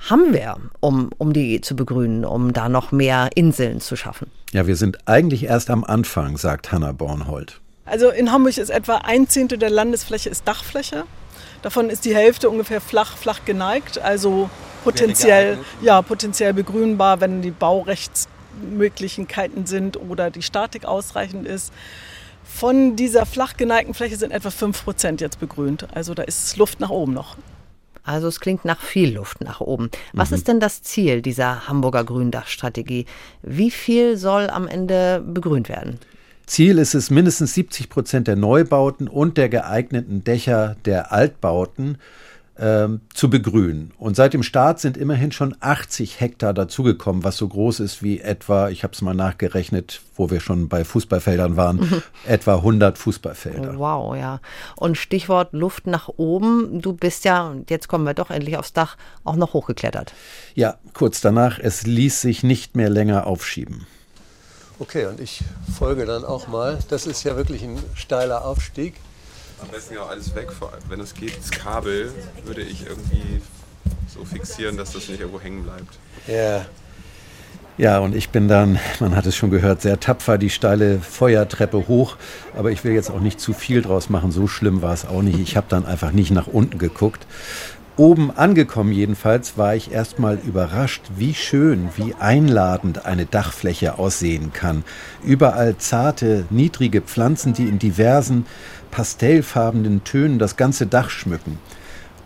haben 0.09 0.33
wir, 0.33 0.57
um, 0.79 1.11
um 1.17 1.33
die 1.33 1.61
zu 1.61 1.75
begrünen, 1.75 2.25
um 2.25 2.53
da 2.53 2.67
noch 2.67 2.91
mehr 2.91 3.29
Inseln 3.35 3.79
zu 3.79 3.95
schaffen? 3.95 4.27
Ja, 4.51 4.65
wir 4.65 4.75
sind 4.75 5.07
eigentlich 5.07 5.43
erst 5.43 5.69
am 5.69 5.83
Anfang, 5.83 6.37
sagt 6.37 6.71
Hanna 6.71 6.91
Bornhold. 6.91 7.61
Also 7.91 8.09
in 8.09 8.31
Hamburg 8.31 8.57
ist 8.57 8.69
etwa 8.69 9.01
ein 9.03 9.27
Zehntel 9.27 9.57
der 9.57 9.69
Landesfläche 9.69 10.29
ist 10.29 10.47
Dachfläche. 10.47 11.03
Davon 11.61 11.89
ist 11.89 12.05
die 12.05 12.15
Hälfte 12.15 12.49
ungefähr 12.49 12.79
flach, 12.79 13.17
flach 13.17 13.43
geneigt, 13.43 13.99
also 13.99 14.49
potenziell, 14.85 15.57
ja, 15.81 16.01
potenziell 16.01 16.53
begrünbar, 16.53 17.19
wenn 17.19 17.41
die 17.41 17.51
Baurechtsmöglichkeiten 17.51 19.65
sind 19.65 19.97
oder 19.97 20.31
die 20.31 20.41
Statik 20.41 20.85
ausreichend 20.85 21.45
ist. 21.45 21.73
Von 22.45 22.95
dieser 22.95 23.25
flach 23.25 23.57
geneigten 23.57 23.93
Fläche 23.93 24.15
sind 24.15 24.31
etwa 24.31 24.51
5 24.51 24.85
Prozent 24.85 25.19
jetzt 25.19 25.41
begrünt. 25.41 25.85
Also 25.93 26.13
da 26.13 26.23
ist 26.23 26.55
Luft 26.55 26.79
nach 26.79 26.91
oben 26.91 27.13
noch. 27.13 27.35
Also 28.03 28.29
es 28.29 28.39
klingt 28.39 28.63
nach 28.63 28.79
viel 28.79 29.15
Luft 29.15 29.41
nach 29.41 29.59
oben. 29.59 29.91
Was 30.13 30.29
mhm. 30.29 30.35
ist 30.37 30.47
denn 30.47 30.61
das 30.61 30.81
Ziel 30.81 31.21
dieser 31.21 31.67
Hamburger 31.67 32.05
Gründachstrategie? 32.05 33.05
Wie 33.41 33.69
viel 33.69 34.15
soll 34.15 34.49
am 34.49 34.69
Ende 34.69 35.21
begrünt 35.27 35.67
werden? 35.67 35.99
Ziel 36.51 36.79
ist 36.79 36.95
es, 36.95 37.09
mindestens 37.09 37.53
70 37.53 37.87
Prozent 37.87 38.27
der 38.27 38.35
Neubauten 38.35 39.07
und 39.07 39.37
der 39.37 39.47
geeigneten 39.47 40.25
Dächer 40.25 40.75
der 40.83 41.13
Altbauten 41.13 41.97
ähm, 42.59 42.99
zu 43.13 43.29
begrünen. 43.29 43.93
Und 43.97 44.17
seit 44.17 44.33
dem 44.33 44.43
Start 44.43 44.81
sind 44.81 44.97
immerhin 44.97 45.31
schon 45.31 45.55
80 45.61 46.19
Hektar 46.19 46.53
dazugekommen, 46.53 47.23
was 47.23 47.37
so 47.37 47.47
groß 47.47 47.79
ist 47.79 48.03
wie 48.03 48.19
etwa, 48.19 48.67
ich 48.67 48.83
habe 48.83 48.91
es 48.91 49.01
mal 49.01 49.13
nachgerechnet, 49.13 50.01
wo 50.17 50.29
wir 50.29 50.41
schon 50.41 50.67
bei 50.67 50.83
Fußballfeldern 50.83 51.55
waren, 51.55 51.77
mhm. 51.77 52.03
etwa 52.27 52.55
100 52.55 52.97
Fußballfelder. 52.97 53.79
Wow, 53.79 54.17
ja. 54.17 54.41
Und 54.75 54.97
Stichwort 54.97 55.53
Luft 55.53 55.87
nach 55.87 56.09
oben. 56.09 56.81
Du 56.81 56.91
bist 56.91 57.23
ja, 57.23 57.55
jetzt 57.69 57.87
kommen 57.87 58.03
wir 58.03 58.13
doch 58.13 58.29
endlich 58.29 58.57
aufs 58.57 58.73
Dach, 58.73 58.97
auch 59.23 59.37
noch 59.37 59.53
hochgeklettert. 59.53 60.13
Ja, 60.53 60.79
kurz 60.91 61.21
danach, 61.21 61.59
es 61.59 61.87
ließ 61.87 62.19
sich 62.19 62.43
nicht 62.43 62.75
mehr 62.75 62.89
länger 62.89 63.25
aufschieben. 63.25 63.85
Okay, 64.81 65.05
und 65.05 65.19
ich 65.19 65.41
folge 65.77 66.07
dann 66.07 66.25
auch 66.25 66.47
mal. 66.47 66.79
Das 66.89 67.05
ist 67.05 67.23
ja 67.23 67.37
wirklich 67.37 67.61
ein 67.61 67.77
steiler 67.93 68.43
Aufstieg. 68.43 68.95
Am 69.61 69.67
besten 69.67 69.93
ja 69.93 70.01
auch 70.01 70.09
alles 70.09 70.33
weg, 70.33 70.47
wenn 70.89 70.99
es 70.99 71.13
geht. 71.13 71.37
Das 71.37 71.51
Kabel 71.51 72.11
würde 72.45 72.63
ich 72.63 72.87
irgendwie 72.87 73.43
so 74.11 74.25
fixieren, 74.25 74.77
dass 74.77 74.93
das 74.93 75.07
nicht 75.07 75.19
irgendwo 75.19 75.39
hängen 75.39 75.61
bleibt. 75.65 75.99
Ja. 76.25 76.65
Ja, 77.77 77.99
und 77.99 78.15
ich 78.15 78.29
bin 78.29 78.47
dann, 78.47 78.79
man 78.99 79.15
hat 79.15 79.27
es 79.27 79.35
schon 79.35 79.51
gehört, 79.51 79.83
sehr 79.83 79.99
tapfer 79.99 80.39
die 80.39 80.49
steile 80.49 80.99
Feuertreppe 80.99 81.87
hoch. 81.87 82.17
Aber 82.57 82.71
ich 82.71 82.83
will 82.83 82.93
jetzt 82.93 83.11
auch 83.11 83.19
nicht 83.19 83.39
zu 83.39 83.53
viel 83.53 83.83
draus 83.83 84.09
machen. 84.09 84.31
So 84.31 84.47
schlimm 84.47 84.81
war 84.81 84.93
es 84.95 85.05
auch 85.05 85.21
nicht. 85.21 85.37
Ich 85.37 85.57
habe 85.57 85.67
dann 85.69 85.85
einfach 85.85 86.11
nicht 86.11 86.31
nach 86.31 86.47
unten 86.47 86.79
geguckt. 86.79 87.27
Oben 87.97 88.31
angekommen 88.31 88.93
jedenfalls 88.93 89.57
war 89.57 89.75
ich 89.75 89.91
erstmal 89.91 90.37
überrascht, 90.37 91.03
wie 91.17 91.33
schön, 91.33 91.89
wie 91.97 92.15
einladend 92.15 93.05
eine 93.05 93.25
Dachfläche 93.25 93.99
aussehen 93.99 94.53
kann. 94.53 94.85
Überall 95.25 95.77
zarte, 95.77 96.45
niedrige 96.49 97.01
Pflanzen, 97.01 97.53
die 97.53 97.67
in 97.67 97.79
diversen 97.79 98.45
pastellfarbenen 98.91 100.05
Tönen 100.05 100.39
das 100.39 100.55
ganze 100.55 100.87
Dach 100.87 101.09
schmücken. 101.09 101.59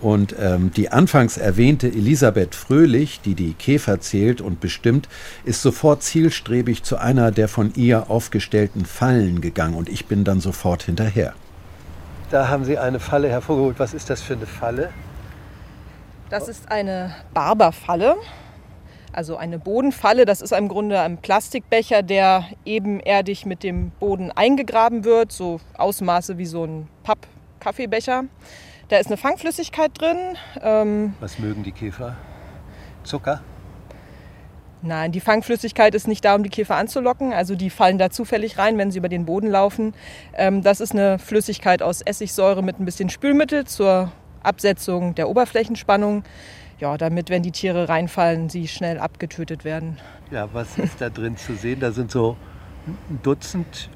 Und 0.01 0.35
ähm, 0.39 0.71
die 0.71 0.91
anfangs 0.91 1.37
erwähnte 1.37 1.87
Elisabeth 1.87 2.53
Fröhlich, 2.53 3.21
die 3.21 3.33
die 3.33 3.53
Käfer 3.53 3.99
zählt 3.99 4.41
und 4.41 4.59
bestimmt, 4.59 5.09
ist 5.45 5.63
sofort 5.63 6.03
zielstrebig 6.03 6.83
zu 6.83 6.97
einer 6.97 7.31
der 7.31 7.47
von 7.47 7.73
ihr 7.75 8.11
aufgestellten 8.11 8.85
Fallen 8.85 9.41
gegangen 9.41 9.73
und 9.73 9.89
ich 9.89 10.05
bin 10.05 10.23
dann 10.23 10.41
sofort 10.41 10.83
hinterher. 10.83 11.33
Da 12.29 12.49
haben 12.49 12.65
Sie 12.65 12.77
eine 12.77 12.99
Falle 12.99 13.29
hervorgeholt. 13.29 13.79
Was 13.79 13.95
ist 13.95 14.11
das 14.11 14.21
für 14.21 14.33
eine 14.33 14.45
Falle? 14.45 14.91
Das 16.29 16.47
ist 16.47 16.71
eine 16.71 17.13
Barberfalle, 17.35 18.15
also 19.13 19.37
eine 19.37 19.59
Bodenfalle. 19.59 20.25
Das 20.25 20.41
ist 20.41 20.53
im 20.53 20.67
Grunde 20.67 20.99
ein 20.99 21.19
Plastikbecher, 21.19 22.01
der 22.01 22.45
ebenerdig 22.65 23.45
mit 23.45 23.61
dem 23.61 23.91
Boden 23.91 24.31
eingegraben 24.31 25.03
wird, 25.03 25.31
so 25.31 25.59
Ausmaße 25.77 26.39
wie 26.39 26.47
so 26.47 26.65
ein 26.65 26.87
Papp-Kaffeebecher. 27.03 28.23
Da 28.89 28.97
ist 28.97 29.07
eine 29.07 29.17
Fangflüssigkeit 29.17 29.91
drin. 29.99 30.17
Ähm, 30.61 31.13
Was 31.19 31.37
mögen 31.37 31.63
die 31.63 31.71
Käfer? 31.71 32.15
Zucker? 33.03 33.41
Nein, 34.81 35.11
die 35.11 35.19
Fangflüssigkeit 35.19 35.93
ist 35.95 36.07
nicht 36.07 36.25
da, 36.25 36.35
um 36.35 36.43
die 36.43 36.49
Käfer 36.49 36.75
anzulocken. 36.75 37.33
Also 37.33 37.55
die 37.55 37.69
fallen 37.69 37.97
da 37.97 38.09
zufällig 38.09 38.57
rein, 38.57 38.77
wenn 38.77 38.91
sie 38.91 38.97
über 38.97 39.09
den 39.09 39.25
Boden 39.25 39.47
laufen. 39.47 39.93
Ähm, 40.33 40.63
das 40.63 40.81
ist 40.81 40.91
eine 40.93 41.19
Flüssigkeit 41.19 41.83
aus 41.83 42.01
Essigsäure 42.01 42.63
mit 42.63 42.79
ein 42.79 42.85
bisschen 42.85 43.09
Spülmittel 43.09 43.65
zur 43.65 44.11
Absetzung 44.45 45.15
der 45.15 45.29
Oberflächenspannung. 45.29 46.23
Ja, 46.79 46.97
damit, 46.97 47.29
wenn 47.29 47.41
die 47.41 47.51
Tiere 47.51 47.87
reinfallen, 47.87 48.49
sie 48.49 48.67
schnell 48.67 48.99
abgetötet 48.99 49.63
werden. 49.63 49.97
Ja, 50.29 50.49
was 50.51 50.77
ist 50.77 50.99
da 50.99 51.09
drin 51.09 51.37
zu 51.37 51.55
sehen? 51.55 51.79
Da 51.79 51.91
sind 51.91 52.11
so 52.11 52.35
ein 52.85 53.19
Dutzend 53.23 53.89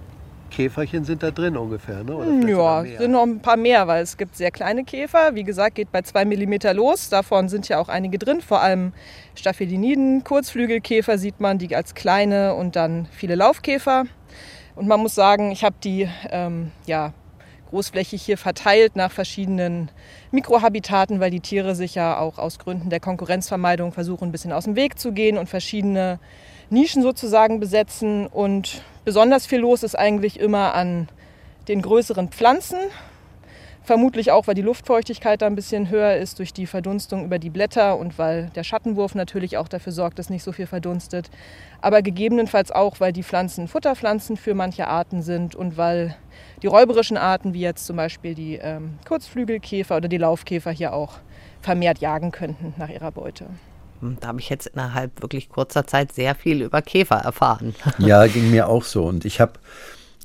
Käferchen 0.49 1.05
sind 1.05 1.23
da 1.23 1.31
drin 1.31 1.55
ungefähr, 1.55 2.03
ne? 2.03 2.15
Oder 2.15 2.85
ja, 2.85 2.99
sind 2.99 3.11
noch 3.11 3.23
ein 3.23 3.39
paar 3.39 3.57
mehr, 3.57 3.87
weil 3.87 4.03
es 4.03 4.17
gibt 4.17 4.35
sehr 4.35 4.51
kleine 4.51 4.83
Käfer. 4.83 5.35
Wie 5.35 5.43
gesagt, 5.43 5.75
geht 5.75 5.91
bei 5.91 6.01
zwei 6.01 6.25
Millimeter 6.25 6.73
los. 6.73 7.09
Davon 7.09 7.49
sind 7.49 7.69
ja 7.69 7.79
auch 7.79 7.89
einige 7.89 8.17
drin, 8.17 8.41
vor 8.41 8.61
allem 8.61 8.93
Staphyliniden, 9.35 10.23
Kurzflügelkäfer 10.23 11.17
sieht 11.17 11.39
man, 11.39 11.57
die 11.57 11.75
als 11.75 11.95
kleine 11.95 12.55
und 12.55 12.75
dann 12.75 13.07
viele 13.11 13.35
Laufkäfer. 13.35 14.05
Und 14.75 14.87
man 14.87 14.99
muss 14.99 15.15
sagen, 15.15 15.51
ich 15.51 15.63
habe 15.63 15.75
die 15.83 16.09
ähm, 16.29 16.71
ja, 16.85 17.13
großflächig 17.69 18.21
hier 18.21 18.37
verteilt 18.37 18.95
nach 18.95 19.11
verschiedenen 19.11 19.89
Mikrohabitaten, 20.31 21.19
weil 21.19 21.31
die 21.31 21.39
Tiere 21.39 21.75
sich 21.75 21.95
ja 21.95 22.19
auch 22.19 22.37
aus 22.37 22.59
Gründen 22.59 22.89
der 22.89 22.99
Konkurrenzvermeidung 22.99 23.91
versuchen, 23.91 24.29
ein 24.29 24.31
bisschen 24.31 24.51
aus 24.51 24.65
dem 24.65 24.75
Weg 24.75 24.99
zu 24.99 25.11
gehen 25.11 25.37
und 25.37 25.47
verschiedene 25.47 26.19
Nischen 26.69 27.01
sozusagen 27.01 27.59
besetzen. 27.59 28.27
Und 28.27 28.83
besonders 29.05 29.45
viel 29.45 29.59
los 29.59 29.83
ist 29.83 29.97
eigentlich 29.97 30.39
immer 30.39 30.73
an 30.73 31.07
den 31.67 31.81
größeren 31.81 32.29
Pflanzen. 32.29 32.79
Vermutlich 33.89 34.29
auch, 34.29 34.45
weil 34.45 34.53
die 34.53 34.61
Luftfeuchtigkeit 34.61 35.41
da 35.41 35.47
ein 35.47 35.55
bisschen 35.55 35.89
höher 35.89 36.15
ist 36.15 36.37
durch 36.37 36.53
die 36.53 36.67
Verdunstung 36.67 37.25
über 37.25 37.39
die 37.39 37.49
Blätter 37.49 37.97
und 37.97 38.19
weil 38.19 38.51
der 38.53 38.63
Schattenwurf 38.63 39.15
natürlich 39.15 39.57
auch 39.57 39.67
dafür 39.67 39.91
sorgt, 39.91 40.19
dass 40.19 40.29
nicht 40.29 40.43
so 40.43 40.51
viel 40.51 40.67
verdunstet. 40.67 41.31
Aber 41.81 42.03
gegebenenfalls 42.03 42.69
auch, 42.69 42.99
weil 42.99 43.13
die 43.13 43.23
Pflanzen 43.23 43.67
Futterpflanzen 43.67 44.37
für 44.37 44.53
manche 44.53 44.85
Arten 44.85 45.23
sind 45.23 45.55
und 45.55 45.75
weil 45.75 46.15
die 46.61 46.67
räuberischen 46.67 47.17
Arten, 47.17 47.55
wie 47.55 47.61
jetzt 47.61 47.87
zum 47.87 47.95
Beispiel 47.95 48.35
die 48.35 48.57
ähm, 48.57 48.99
Kurzflügelkäfer 49.07 49.97
oder 49.97 50.07
die 50.07 50.17
Laufkäfer, 50.17 50.69
hier 50.69 50.93
auch 50.93 51.13
vermehrt 51.59 51.97
jagen 51.97 52.31
könnten 52.31 52.75
nach 52.77 52.89
ihrer 52.89 53.11
Beute. 53.11 53.47
Hm, 54.01 54.17
da 54.19 54.27
habe 54.27 54.39
ich 54.39 54.49
jetzt 54.49 54.67
innerhalb 54.67 55.19
wirklich 55.23 55.49
kurzer 55.49 55.87
Zeit 55.87 56.11
sehr 56.11 56.35
viel 56.35 56.61
über 56.61 56.83
Käfer 56.83 57.21
erfahren. 57.21 57.73
Ja, 57.97 58.27
ging 58.27 58.51
mir 58.51 58.67
auch 58.67 58.83
so. 58.83 59.05
Und 59.05 59.25
ich 59.25 59.41
habe 59.41 59.53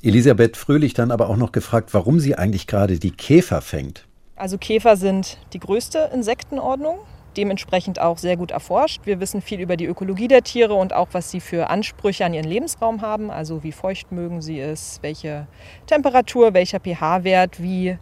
Elisabeth 0.05 0.55
Fröhlich 0.55 0.93
dann 0.93 1.09
aber 1.09 1.31
auch 1.31 1.35
noch 1.35 1.51
gefragt, 1.51 1.91
warum 1.93 2.19
sie 2.19 2.35
eigentlich 2.35 2.67
gerade 2.67 2.99
die 2.99 3.09
Käfer 3.09 3.61
fängt. 3.61 4.05
Also 4.35 4.59
Käfer 4.59 4.97
sind 4.97 5.39
die 5.51 5.59
größte 5.59 6.11
Insektenordnung, 6.13 6.99
dementsprechend 7.37 7.99
auch 7.99 8.19
sehr 8.19 8.37
gut 8.37 8.51
erforscht. 8.51 9.01
Wir 9.05 9.19
wissen 9.19 9.41
viel 9.41 9.59
über 9.59 9.77
die 9.77 9.85
Ökologie 9.85 10.27
der 10.27 10.43
Tiere 10.43 10.75
und 10.75 10.93
auch, 10.93 11.07
was 11.13 11.31
sie 11.31 11.39
für 11.39 11.71
Ansprüche 11.71 12.23
an 12.23 12.35
ihren 12.35 12.45
Lebensraum 12.45 13.01
haben, 13.01 13.31
also 13.31 13.63
wie 13.63 13.71
feucht 13.71 14.11
mögen 14.11 14.43
sie 14.43 14.59
es, 14.59 14.99
welche 15.01 15.47
Temperatur, 15.87 16.53
welcher 16.53 16.79
pH-Wert, 16.79 17.59
wie 17.59 17.97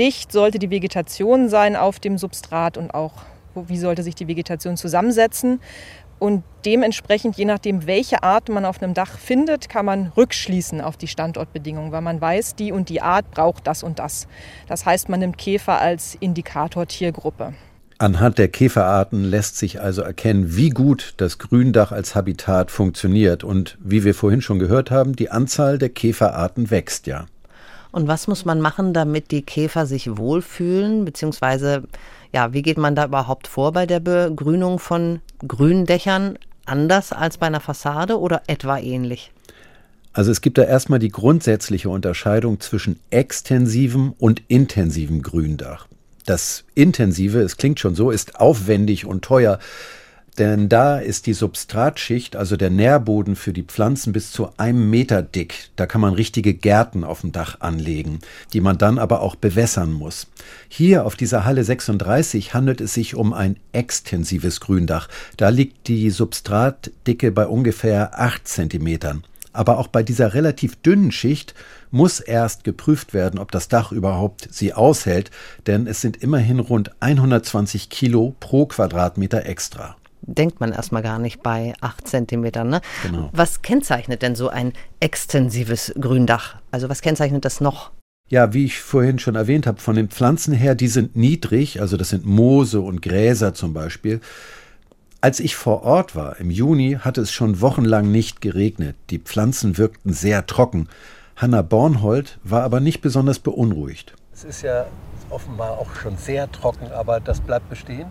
dicht 0.00 0.32
sollte 0.32 0.58
die 0.58 0.70
Vegetation 0.70 1.48
sein 1.48 1.76
auf 1.76 2.00
dem 2.00 2.18
Substrat 2.18 2.76
und 2.76 2.92
auch 2.92 3.12
wie 3.54 3.78
sollte 3.78 4.02
sich 4.02 4.16
die 4.16 4.26
Vegetation 4.26 4.76
zusammensetzen. 4.76 5.60
Und 6.18 6.44
dementsprechend, 6.64 7.36
je 7.36 7.44
nachdem, 7.44 7.86
welche 7.86 8.22
Art 8.22 8.48
man 8.48 8.64
auf 8.64 8.82
einem 8.82 8.94
Dach 8.94 9.18
findet, 9.18 9.68
kann 9.68 9.84
man 9.84 10.12
rückschließen 10.16 10.80
auf 10.80 10.96
die 10.96 11.08
Standortbedingungen, 11.08 11.92
weil 11.92 12.00
man 12.00 12.20
weiß, 12.20 12.54
die 12.54 12.72
und 12.72 12.88
die 12.88 13.02
Art 13.02 13.30
braucht 13.30 13.66
das 13.66 13.82
und 13.82 13.98
das. 13.98 14.26
Das 14.66 14.86
heißt, 14.86 15.08
man 15.08 15.20
nimmt 15.20 15.36
Käfer 15.38 15.80
als 15.80 16.16
Indikator 16.18 16.86
Tiergruppe. 16.86 17.52
Anhand 17.98 18.36
der 18.36 18.48
Käferarten 18.48 19.24
lässt 19.24 19.56
sich 19.56 19.80
also 19.80 20.02
erkennen, 20.02 20.54
wie 20.54 20.68
gut 20.68 21.14
das 21.16 21.38
Gründach 21.38 21.92
als 21.92 22.14
Habitat 22.14 22.70
funktioniert. 22.70 23.42
Und 23.42 23.78
wie 23.80 24.04
wir 24.04 24.14
vorhin 24.14 24.42
schon 24.42 24.58
gehört 24.58 24.90
haben, 24.90 25.16
die 25.16 25.30
Anzahl 25.30 25.78
der 25.78 25.88
Käferarten 25.88 26.70
wächst 26.70 27.06
ja. 27.06 27.24
Und 27.96 28.08
was 28.08 28.26
muss 28.26 28.44
man 28.44 28.60
machen, 28.60 28.92
damit 28.92 29.30
die 29.30 29.40
Käfer 29.40 29.86
sich 29.86 30.18
wohlfühlen? 30.18 31.06
Beziehungsweise, 31.06 31.84
ja, 32.30 32.52
wie 32.52 32.60
geht 32.60 32.76
man 32.76 32.94
da 32.94 33.06
überhaupt 33.06 33.48
vor 33.48 33.72
bei 33.72 33.86
der 33.86 34.00
Begrünung 34.00 34.78
von 34.78 35.20
Gründächern? 35.48 36.38
Anders 36.66 37.14
als 37.14 37.38
bei 37.38 37.46
einer 37.46 37.60
Fassade 37.60 38.20
oder 38.20 38.42
etwa 38.48 38.76
ähnlich? 38.76 39.32
Also 40.12 40.30
es 40.30 40.42
gibt 40.42 40.58
da 40.58 40.64
erstmal 40.64 40.98
die 40.98 41.08
grundsätzliche 41.08 41.88
Unterscheidung 41.88 42.60
zwischen 42.60 43.00
extensivem 43.08 44.12
und 44.18 44.42
intensivem 44.46 45.22
Gründach. 45.22 45.86
Das 46.26 46.64
Intensive, 46.74 47.40
es 47.40 47.56
klingt 47.56 47.80
schon 47.80 47.94
so, 47.94 48.10
ist 48.10 48.38
aufwendig 48.38 49.06
und 49.06 49.24
teuer. 49.24 49.58
Denn 50.38 50.68
da 50.68 50.98
ist 50.98 51.26
die 51.26 51.32
Substratschicht, 51.32 52.36
also 52.36 52.58
der 52.58 52.68
Nährboden 52.68 53.36
für 53.36 53.54
die 53.54 53.62
Pflanzen, 53.62 54.12
bis 54.12 54.32
zu 54.32 54.50
einem 54.58 54.90
Meter 54.90 55.22
dick. 55.22 55.70
Da 55.76 55.86
kann 55.86 56.02
man 56.02 56.12
richtige 56.12 56.52
Gärten 56.52 57.04
auf 57.04 57.22
dem 57.22 57.32
Dach 57.32 57.60
anlegen, 57.60 58.18
die 58.52 58.60
man 58.60 58.76
dann 58.76 58.98
aber 58.98 59.22
auch 59.22 59.34
bewässern 59.34 59.92
muss. 59.92 60.26
Hier 60.68 61.06
auf 61.06 61.16
dieser 61.16 61.46
Halle 61.46 61.64
36 61.64 62.52
handelt 62.52 62.82
es 62.82 62.92
sich 62.92 63.14
um 63.14 63.32
ein 63.32 63.56
extensives 63.72 64.60
Gründach. 64.60 65.08
Da 65.38 65.48
liegt 65.48 65.88
die 65.88 66.10
Substratdicke 66.10 67.32
bei 67.32 67.46
ungefähr 67.46 68.20
acht 68.20 68.46
Zentimetern. 68.46 69.24
Aber 69.54 69.78
auch 69.78 69.88
bei 69.88 70.02
dieser 70.02 70.34
relativ 70.34 70.76
dünnen 70.76 71.12
Schicht 71.12 71.54
muss 71.90 72.20
erst 72.20 72.62
geprüft 72.62 73.14
werden, 73.14 73.40
ob 73.40 73.52
das 73.52 73.68
Dach 73.68 73.90
überhaupt 73.90 74.48
sie 74.50 74.74
aushält, 74.74 75.30
denn 75.66 75.86
es 75.86 76.02
sind 76.02 76.18
immerhin 76.18 76.60
rund 76.60 76.90
120 77.00 77.88
Kilo 77.88 78.34
pro 78.38 78.66
Quadratmeter 78.66 79.46
extra 79.46 79.96
denkt 80.22 80.60
man 80.60 80.72
erstmal 80.72 81.02
gar 81.02 81.18
nicht 81.18 81.42
bei 81.42 81.74
8 81.80 82.06
Zentimetern. 82.06 82.68
Ne? 82.68 82.80
Genau. 83.02 83.30
Was 83.32 83.62
kennzeichnet 83.62 84.22
denn 84.22 84.34
so 84.34 84.48
ein 84.48 84.72
extensives 85.00 85.92
Gründach? 86.00 86.56
Also 86.70 86.88
was 86.88 87.00
kennzeichnet 87.02 87.44
das 87.44 87.60
noch? 87.60 87.92
Ja, 88.28 88.52
wie 88.52 88.64
ich 88.64 88.80
vorhin 88.80 89.20
schon 89.20 89.36
erwähnt 89.36 89.68
habe, 89.68 89.80
von 89.80 89.94
den 89.94 90.08
Pflanzen 90.08 90.52
her, 90.52 90.74
die 90.74 90.88
sind 90.88 91.14
niedrig, 91.14 91.80
also 91.80 91.96
das 91.96 92.08
sind 92.08 92.26
Moose 92.26 92.80
und 92.80 93.00
Gräser 93.00 93.54
zum 93.54 93.72
Beispiel. 93.72 94.20
Als 95.20 95.38
ich 95.38 95.54
vor 95.54 95.84
Ort 95.84 96.16
war, 96.16 96.38
im 96.40 96.50
Juni, 96.50 96.98
hatte 97.00 97.20
es 97.20 97.32
schon 97.32 97.60
wochenlang 97.60 98.10
nicht 98.10 98.40
geregnet. 98.40 98.96
Die 99.10 99.18
Pflanzen 99.18 99.78
wirkten 99.78 100.12
sehr 100.12 100.46
trocken. 100.46 100.88
Hanna 101.36 101.62
Bornhold 101.62 102.38
war 102.42 102.62
aber 102.62 102.80
nicht 102.80 103.00
besonders 103.00 103.38
beunruhigt. 103.38 104.14
Es 104.32 104.42
ist 104.44 104.62
ja 104.62 104.86
offenbar 105.30 105.78
auch 105.78 105.94
schon 105.94 106.16
sehr 106.16 106.50
trocken, 106.50 106.90
aber 106.92 107.20
das 107.20 107.40
bleibt 107.40 107.70
bestehen? 107.70 108.08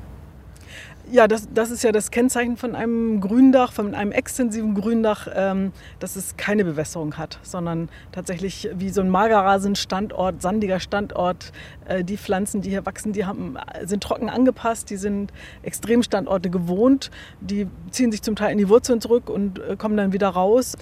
Ja, 1.12 1.28
das, 1.28 1.48
das 1.54 1.70
ist 1.70 1.84
ja 1.84 1.92
das 1.92 2.10
Kennzeichen 2.10 2.58
von 2.58 2.74
einem 2.74 3.22
Gründach, 3.22 3.72
von 3.72 3.94
einem 3.94 4.12
extensiven 4.12 4.74
Gründach, 4.74 5.28
ähm, 5.34 5.72
dass 6.00 6.16
es 6.16 6.36
keine 6.36 6.66
Bewässerung 6.66 7.18
hat, 7.18 7.38
sondern 7.44 7.90
tatsächlich 8.12 8.70
wie 8.74 8.90
so 8.90 9.02
ein 9.02 9.10
Magerrasenstandort, 9.10 10.42
sandiger 10.42 10.80
Standort. 10.80 11.52
Äh, 11.86 12.04
die 12.04 12.18
Pflanzen, 12.18 12.62
die 12.62 12.72
hier 12.72 12.88
wachsen, 12.88 13.14
die 13.14 13.26
haben, 13.26 13.56
sind 13.84 14.02
trocken 14.02 14.30
angepasst, 14.30 14.90
die 14.90 14.98
sind 14.98 15.32
Extremstandorte 15.62 16.50
gewohnt, 16.50 17.12
die 17.40 17.68
ziehen 17.92 18.12
sich 18.12 18.24
zum 18.24 18.36
Teil 18.36 18.52
in 18.52 18.58
die 18.58 18.70
Wurzeln 18.70 19.00
zurück 19.00 19.30
und 19.30 19.60
äh, 19.60 19.76
kommen 19.76 19.98
dann 19.98 20.12
wieder 20.12 20.30
raus. 20.30 20.76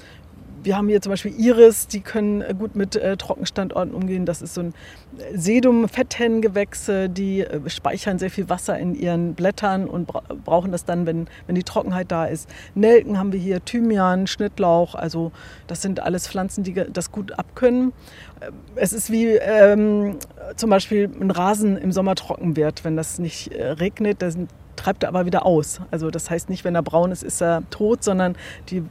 Wir 0.63 0.77
haben 0.77 0.87
hier 0.87 1.01
zum 1.01 1.09
Beispiel 1.09 1.33
Iris, 1.37 1.87
die 1.87 1.99
können 1.99 2.41
äh, 2.41 2.55
gut 2.57 2.75
mit 2.75 2.95
äh, 2.95 3.17
Trockenstandorten 3.17 3.93
umgehen. 3.93 4.25
Das 4.25 4.41
ist 4.41 4.53
so 4.53 4.61
ein 4.61 4.73
äh, 5.17 5.37
Sedum-Fetthennengewächse, 5.37 7.09
die 7.09 7.41
äh, 7.41 7.69
speichern 7.69 8.17
sehr 8.17 8.29
viel 8.29 8.49
Wasser 8.49 8.79
in 8.79 8.95
ihren 8.95 9.33
Blättern 9.33 9.87
und 9.87 10.07
bra 10.07 10.23
brauchen 10.45 10.71
das 10.71 10.85
dann, 10.85 11.05
wenn, 11.05 11.27
wenn 11.47 11.55
die 11.55 11.63
Trockenheit 11.63 12.11
da 12.11 12.25
ist. 12.25 12.49
Nelken 12.75 13.19
haben 13.19 13.33
wir 13.33 13.39
hier, 13.39 13.63
Thymian, 13.63 14.25
Schnittlauch, 14.25 14.95
also 14.95 15.31
das 15.67 15.81
sind 15.81 15.99
alles 15.99 16.27
Pflanzen, 16.27 16.63
die 16.63 16.73
das 16.73 17.11
gut 17.11 17.37
abkönnen. 17.37 17.91
Äh, 18.39 18.51
es 18.75 18.93
ist 18.93 19.11
wie 19.11 19.27
ähm, 19.35 20.17
zum 20.55 20.69
Beispiel 20.69 21.11
ein 21.19 21.31
Rasen 21.31 21.77
im 21.77 21.91
Sommer 21.91 22.15
trocken 22.15 22.55
wird, 22.55 22.85
wenn 22.85 22.95
das 22.95 23.19
nicht 23.19 23.51
äh, 23.51 23.71
regnet, 23.71 24.21
dann 24.21 24.47
treibt 24.77 25.03
er 25.03 25.09
aber 25.09 25.25
wieder 25.25 25.45
aus. 25.45 25.81
Also 25.91 26.09
das 26.09 26.29
heißt 26.29 26.49
nicht, 26.49 26.63
wenn 26.63 26.75
er 26.75 26.83
braun 26.83 27.11
ist, 27.11 27.23
ist 27.23 27.41
er 27.41 27.63
tot, 27.69 28.03
sondern 28.03 28.35
die 28.69 28.83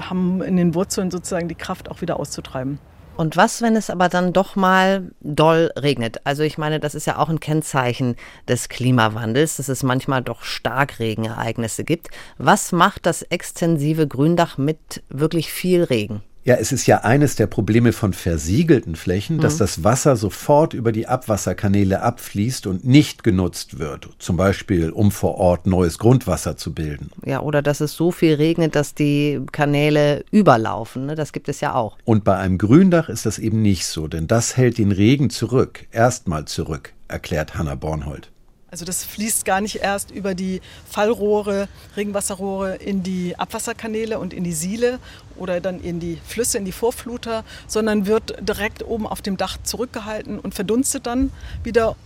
haben 0.00 0.42
in 0.42 0.56
den 0.56 0.74
Wurzeln 0.74 1.10
sozusagen 1.10 1.48
die 1.48 1.54
Kraft 1.54 1.90
auch 1.90 2.00
wieder 2.00 2.18
auszutreiben. 2.18 2.78
Und 3.16 3.36
was, 3.36 3.60
wenn 3.60 3.76
es 3.76 3.90
aber 3.90 4.08
dann 4.08 4.32
doch 4.32 4.56
mal 4.56 5.10
doll 5.20 5.70
regnet? 5.78 6.22
Also 6.24 6.42
ich 6.42 6.56
meine, 6.56 6.80
das 6.80 6.94
ist 6.94 7.06
ja 7.06 7.18
auch 7.18 7.28
ein 7.28 7.40
Kennzeichen 7.40 8.16
des 8.48 8.68
Klimawandels, 8.68 9.56
dass 9.56 9.68
es 9.68 9.82
manchmal 9.82 10.22
doch 10.22 10.42
Starkregenereignisse 10.42 11.84
gibt. 11.84 12.08
Was 12.38 12.72
macht 12.72 13.04
das 13.04 13.22
extensive 13.22 14.08
Gründach 14.08 14.56
mit 14.56 15.02
wirklich 15.10 15.52
viel 15.52 15.84
Regen? 15.84 16.22
Ja, 16.44 16.56
es 16.56 16.72
ist 16.72 16.86
ja 16.86 16.98
eines 17.04 17.36
der 17.36 17.46
Probleme 17.46 17.92
von 17.92 18.12
versiegelten 18.12 18.96
Flächen, 18.96 19.38
dass 19.38 19.54
Mhm. 19.54 19.58
das 19.58 19.84
Wasser 19.84 20.16
sofort 20.16 20.74
über 20.74 20.90
die 20.90 21.06
Abwasserkanäle 21.06 22.02
abfließt 22.02 22.66
und 22.66 22.84
nicht 22.84 23.22
genutzt 23.22 23.78
wird. 23.78 24.08
Zum 24.18 24.36
Beispiel, 24.36 24.90
um 24.90 25.12
vor 25.12 25.36
Ort 25.36 25.66
neues 25.66 25.98
Grundwasser 25.98 26.56
zu 26.56 26.74
bilden. 26.74 27.10
Ja, 27.24 27.40
oder 27.42 27.62
dass 27.62 27.80
es 27.80 27.92
so 27.92 28.10
viel 28.10 28.34
regnet, 28.34 28.74
dass 28.74 28.94
die 28.94 29.40
Kanäle 29.52 30.24
überlaufen. 30.32 31.06
Ne? 31.06 31.14
Das 31.14 31.32
gibt 31.32 31.48
es 31.48 31.60
ja 31.60 31.74
auch. 31.74 31.96
Und 32.04 32.24
bei 32.24 32.36
einem 32.36 32.58
Gründach 32.58 33.08
ist 33.08 33.24
das 33.24 33.38
eben 33.38 33.62
nicht 33.62 33.86
so, 33.86 34.08
denn 34.08 34.26
das 34.26 34.56
hält 34.56 34.78
den 34.78 34.90
Regen 34.90 35.30
zurück, 35.30 35.86
erstmal 35.92 36.46
zurück, 36.46 36.92
erklärt 37.06 37.54
Hanna 37.56 37.76
Bornhold. 37.76 38.30
Also 38.72 38.86
das 38.86 39.04
fließt 39.04 39.44
gar 39.44 39.60
nicht 39.60 39.76
erst 39.76 40.10
über 40.10 40.34
die 40.34 40.62
Fallrohre, 40.88 41.68
Regenwasserrohre 41.94 42.76
in 42.76 43.02
die 43.02 43.38
Abwasserkanäle 43.38 44.18
und 44.18 44.32
in 44.32 44.44
die 44.44 44.54
Siele 44.54 44.98
oder 45.36 45.60
dann 45.60 45.78
in 45.78 46.00
die 46.00 46.18
Flüsse, 46.24 46.56
in 46.56 46.64
die 46.64 46.72
Vorfluter, 46.72 47.44
sondern 47.66 48.06
wird 48.06 48.34
direkt 48.40 48.82
oben 48.82 49.06
auf 49.06 49.20
dem 49.20 49.36
Dach 49.36 49.58
zurückgehalten 49.62 50.38
und 50.38 50.54
verdunstet 50.54 51.06
dann 51.06 51.30
wieder. 51.62 51.96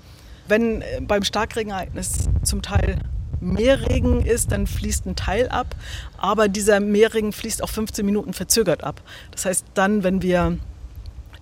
Wenn 0.48 0.82
äh, 0.82 1.00
beim 1.02 1.22
Starkregenereignis 1.22 2.28
zum 2.42 2.62
Teil 2.62 2.98
mehr 3.40 3.88
Regen 3.88 4.26
ist, 4.26 4.50
dann 4.50 4.66
fließt 4.66 5.06
ein 5.06 5.14
Teil 5.14 5.48
ab, 5.48 5.76
aber 6.18 6.48
dieser 6.48 6.80
Mehrregen 6.80 7.32
fließt 7.32 7.62
auch 7.62 7.68
15 7.68 8.04
Minuten 8.04 8.32
verzögert 8.32 8.82
ab. 8.82 9.02
Das 9.30 9.44
heißt, 9.44 9.66
dann, 9.74 10.02
wenn 10.02 10.20
wir 10.20 10.58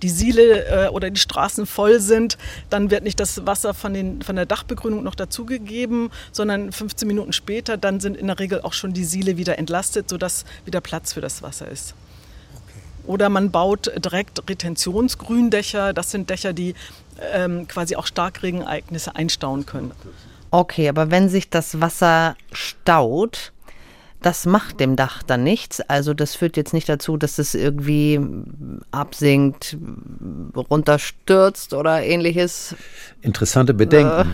die 0.04 0.10
Siele 0.10 0.66
äh, 0.66 0.88
oder 0.88 1.08
die 1.08 1.18
Straßen 1.18 1.64
voll 1.64 1.98
sind, 1.98 2.36
dann 2.68 2.90
wird 2.90 3.04
nicht 3.04 3.18
das 3.18 3.46
Wasser 3.46 3.72
von, 3.72 3.94
den, 3.94 4.20
von 4.20 4.36
der 4.36 4.44
Dachbegrünung 4.44 5.02
noch 5.02 5.14
dazugegeben, 5.14 6.10
sondern 6.30 6.72
15 6.72 7.08
Minuten 7.08 7.32
später, 7.32 7.78
dann 7.78 8.00
sind 8.00 8.14
in 8.14 8.26
der 8.26 8.38
Regel 8.38 8.60
auch 8.60 8.74
schon 8.74 8.92
die 8.92 9.04
Siele 9.04 9.38
wieder 9.38 9.58
entlastet, 9.58 10.10
sodass 10.10 10.44
wieder 10.66 10.82
Platz 10.82 11.14
für 11.14 11.22
das 11.22 11.42
Wasser 11.42 11.68
ist. 11.68 11.94
Oder 13.06 13.30
man 13.30 13.50
baut 13.50 13.90
direkt 13.96 14.46
Retentionsgründächer. 14.48 15.94
Das 15.94 16.10
sind 16.10 16.28
Dächer, 16.28 16.52
die 16.52 16.74
ähm, 17.32 17.66
quasi 17.66 17.96
auch 17.96 18.06
Starkregenereignisse 18.06 19.16
einstauen 19.16 19.64
können. 19.64 19.92
Okay, 20.50 20.86
aber 20.86 21.10
wenn 21.10 21.30
sich 21.30 21.48
das 21.48 21.80
Wasser 21.80 22.36
staut, 22.52 23.52
das 24.24 24.46
macht 24.46 24.80
dem 24.80 24.96
Dach 24.96 25.22
dann 25.22 25.44
nichts. 25.44 25.82
Also 25.82 26.14
das 26.14 26.34
führt 26.34 26.56
jetzt 26.56 26.72
nicht 26.72 26.88
dazu, 26.88 27.18
dass 27.18 27.38
es 27.38 27.54
irgendwie 27.54 28.18
absinkt, 28.90 29.76
runterstürzt 30.56 31.74
oder 31.74 32.02
ähnliches. 32.02 32.74
Interessante 33.20 33.74
Bedenken. 33.74 34.32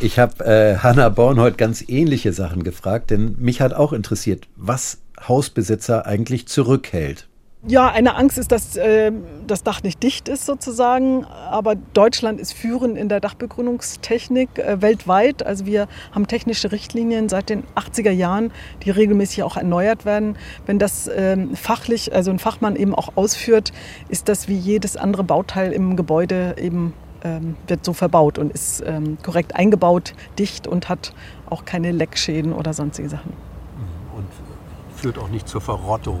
Ich 0.00 0.18
habe 0.18 0.44
äh, 0.44 0.76
Hanna 0.78 1.08
Bornhold 1.08 1.58
ganz 1.58 1.84
ähnliche 1.86 2.32
Sachen 2.32 2.62
gefragt, 2.62 3.10
denn 3.10 3.36
mich 3.38 3.60
hat 3.60 3.72
auch 3.72 3.92
interessiert, 3.92 4.48
was 4.56 4.98
Hausbesitzer 5.28 6.06
eigentlich 6.06 6.48
zurückhält. 6.48 7.28
Ja, 7.64 7.88
eine 7.88 8.16
Angst 8.16 8.38
ist, 8.38 8.50
dass 8.50 8.76
äh, 8.76 9.12
das 9.46 9.62
Dach 9.62 9.84
nicht 9.84 10.02
dicht 10.02 10.28
ist 10.28 10.46
sozusagen. 10.46 11.24
Aber 11.24 11.76
Deutschland 11.76 12.40
ist 12.40 12.52
führend 12.52 12.98
in 12.98 13.08
der 13.08 13.20
Dachbegrünungstechnik 13.20 14.58
äh, 14.58 14.82
weltweit. 14.82 15.46
Also 15.46 15.64
wir 15.64 15.86
haben 16.10 16.26
technische 16.26 16.72
Richtlinien 16.72 17.28
seit 17.28 17.50
den 17.50 17.62
80er 17.76 18.10
Jahren, 18.10 18.50
die 18.82 18.90
regelmäßig 18.90 19.44
auch 19.44 19.56
erneuert 19.56 20.04
werden. 20.04 20.36
Wenn 20.66 20.80
das 20.80 21.08
ähm, 21.14 21.54
fachlich, 21.54 22.12
also 22.12 22.32
ein 22.32 22.40
Fachmann 22.40 22.74
eben 22.74 22.96
auch 22.96 23.10
ausführt, 23.14 23.72
ist 24.08 24.28
das 24.28 24.48
wie 24.48 24.56
jedes 24.56 24.96
andere 24.96 25.22
Bauteil 25.22 25.70
im 25.72 25.94
Gebäude 25.94 26.56
eben 26.58 26.94
ähm, 27.22 27.54
wird 27.68 27.84
so 27.84 27.92
verbaut 27.92 28.38
und 28.38 28.52
ist 28.52 28.82
ähm, 28.84 29.18
korrekt 29.22 29.54
eingebaut, 29.54 30.14
dicht 30.36 30.66
und 30.66 30.88
hat 30.88 31.14
auch 31.48 31.64
keine 31.64 31.92
Leckschäden 31.92 32.52
oder 32.52 32.74
sonstige 32.74 33.08
Sachen. 33.08 33.32
Und 34.16 34.26
führt 34.96 35.16
auch 35.18 35.28
nicht 35.28 35.48
zur 35.48 35.60
Verrottung. 35.60 36.20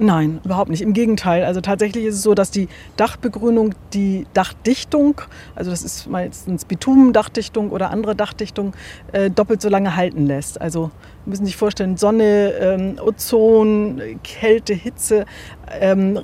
Nein, 0.00 0.40
überhaupt 0.44 0.70
nicht. 0.70 0.80
Im 0.80 0.94
Gegenteil. 0.94 1.44
Also 1.44 1.60
tatsächlich 1.60 2.06
ist 2.06 2.14
es 2.14 2.22
so, 2.22 2.34
dass 2.34 2.50
die 2.50 2.68
Dachbegrünung 2.96 3.74
die 3.92 4.26
Dachdichtung, 4.32 5.20
also 5.54 5.70
das 5.70 5.82
ist 5.82 6.08
meistens 6.08 6.64
Bitumendachdichtung 6.64 7.70
oder 7.70 7.90
andere 7.90 8.16
Dachdichtung, 8.16 8.72
äh, 9.12 9.30
doppelt 9.30 9.60
so 9.60 9.68
lange 9.68 9.96
halten 9.96 10.24
lässt. 10.24 10.58
Also 10.58 10.90
Sie 11.24 11.30
müssen 11.30 11.44
sich 11.44 11.56
vorstellen, 11.56 11.98
Sonne, 11.98 12.52
ähm, 12.60 12.96
Ozon, 13.04 14.00
Kälte, 14.24 14.72
Hitze 14.72 15.26
ähm, 15.78 16.18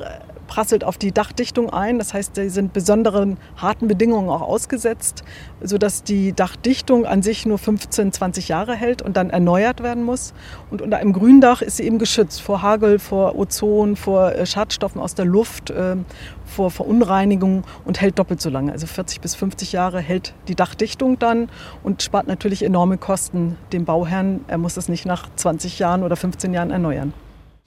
prasselt 0.47 0.85
auf 0.85 0.99
die 0.99 1.13
Dachdichtung 1.13 1.71
ein. 1.71 1.99
Das 1.99 2.15
heißt, 2.15 2.35
sie 2.35 2.49
sind 2.49 2.73
besonderen 2.73 3.37
harten 3.57 3.89
Bedingungen 3.89 4.29
auch 4.29 4.43
ausgesetzt, 4.43 5.25
sodass 5.61 6.03
die 6.03 6.33
Dachdichtung 6.33 7.07
an 7.07 7.23
sich 7.23 7.47
nur 7.47 7.59
15, 7.59 8.13
20 8.13 8.49
Jahre 8.49 8.75
hält 8.75 9.03
und 9.03 9.17
dann 9.17 9.31
erneuert 9.31 9.83
werden 9.83 10.05
muss. 10.05 10.35
Und 10.71 10.83
unter 10.83 10.99
einem 10.99 11.13
Gründach 11.13 11.63
ist 11.63 11.79
sie 11.79 11.85
eben 11.85 11.99
geschützt 11.99 12.41
vor 12.41 12.63
Hagel, 12.63 12.99
vor 12.99 13.37
Ozon, 13.37 13.97
vor 13.97 14.33
äh, 14.33 14.47
Schadstoffen 14.47 15.01
aus 15.01 15.15
der 15.15 15.25
Luft, 15.25 15.71
äh, 15.71 15.97
vor 16.45 16.71
Verunreinigung 16.71 17.65
und 17.85 18.01
hält 18.01 18.19
doppelt 18.19 18.41
so 18.41 18.51
lange. 18.51 18.73
Also 18.73 18.87
40 18.87 19.21
bis 19.21 19.35
50 19.35 19.73
Jahre 19.73 20.01
hält 20.01 20.35
die 20.49 20.55
Dachdichtung 20.55 21.19
dann 21.19 21.49
und 21.83 22.03
spart 22.03 22.27
natürlich 22.27 22.63
enorme 22.63 22.99
Kosten 22.99 23.57
dem 23.73 23.85
Bauherrn. 23.85 24.45
Er 24.49 24.59
muss 24.59 24.77
es 24.77 24.89
nicht 24.89 25.07
nach 25.07 25.29
20 25.35 25.79
Jahren 25.79 26.03
oder 26.03 26.17
15 26.17 26.53
Jahren 26.53 26.71
erneuern 26.71 27.13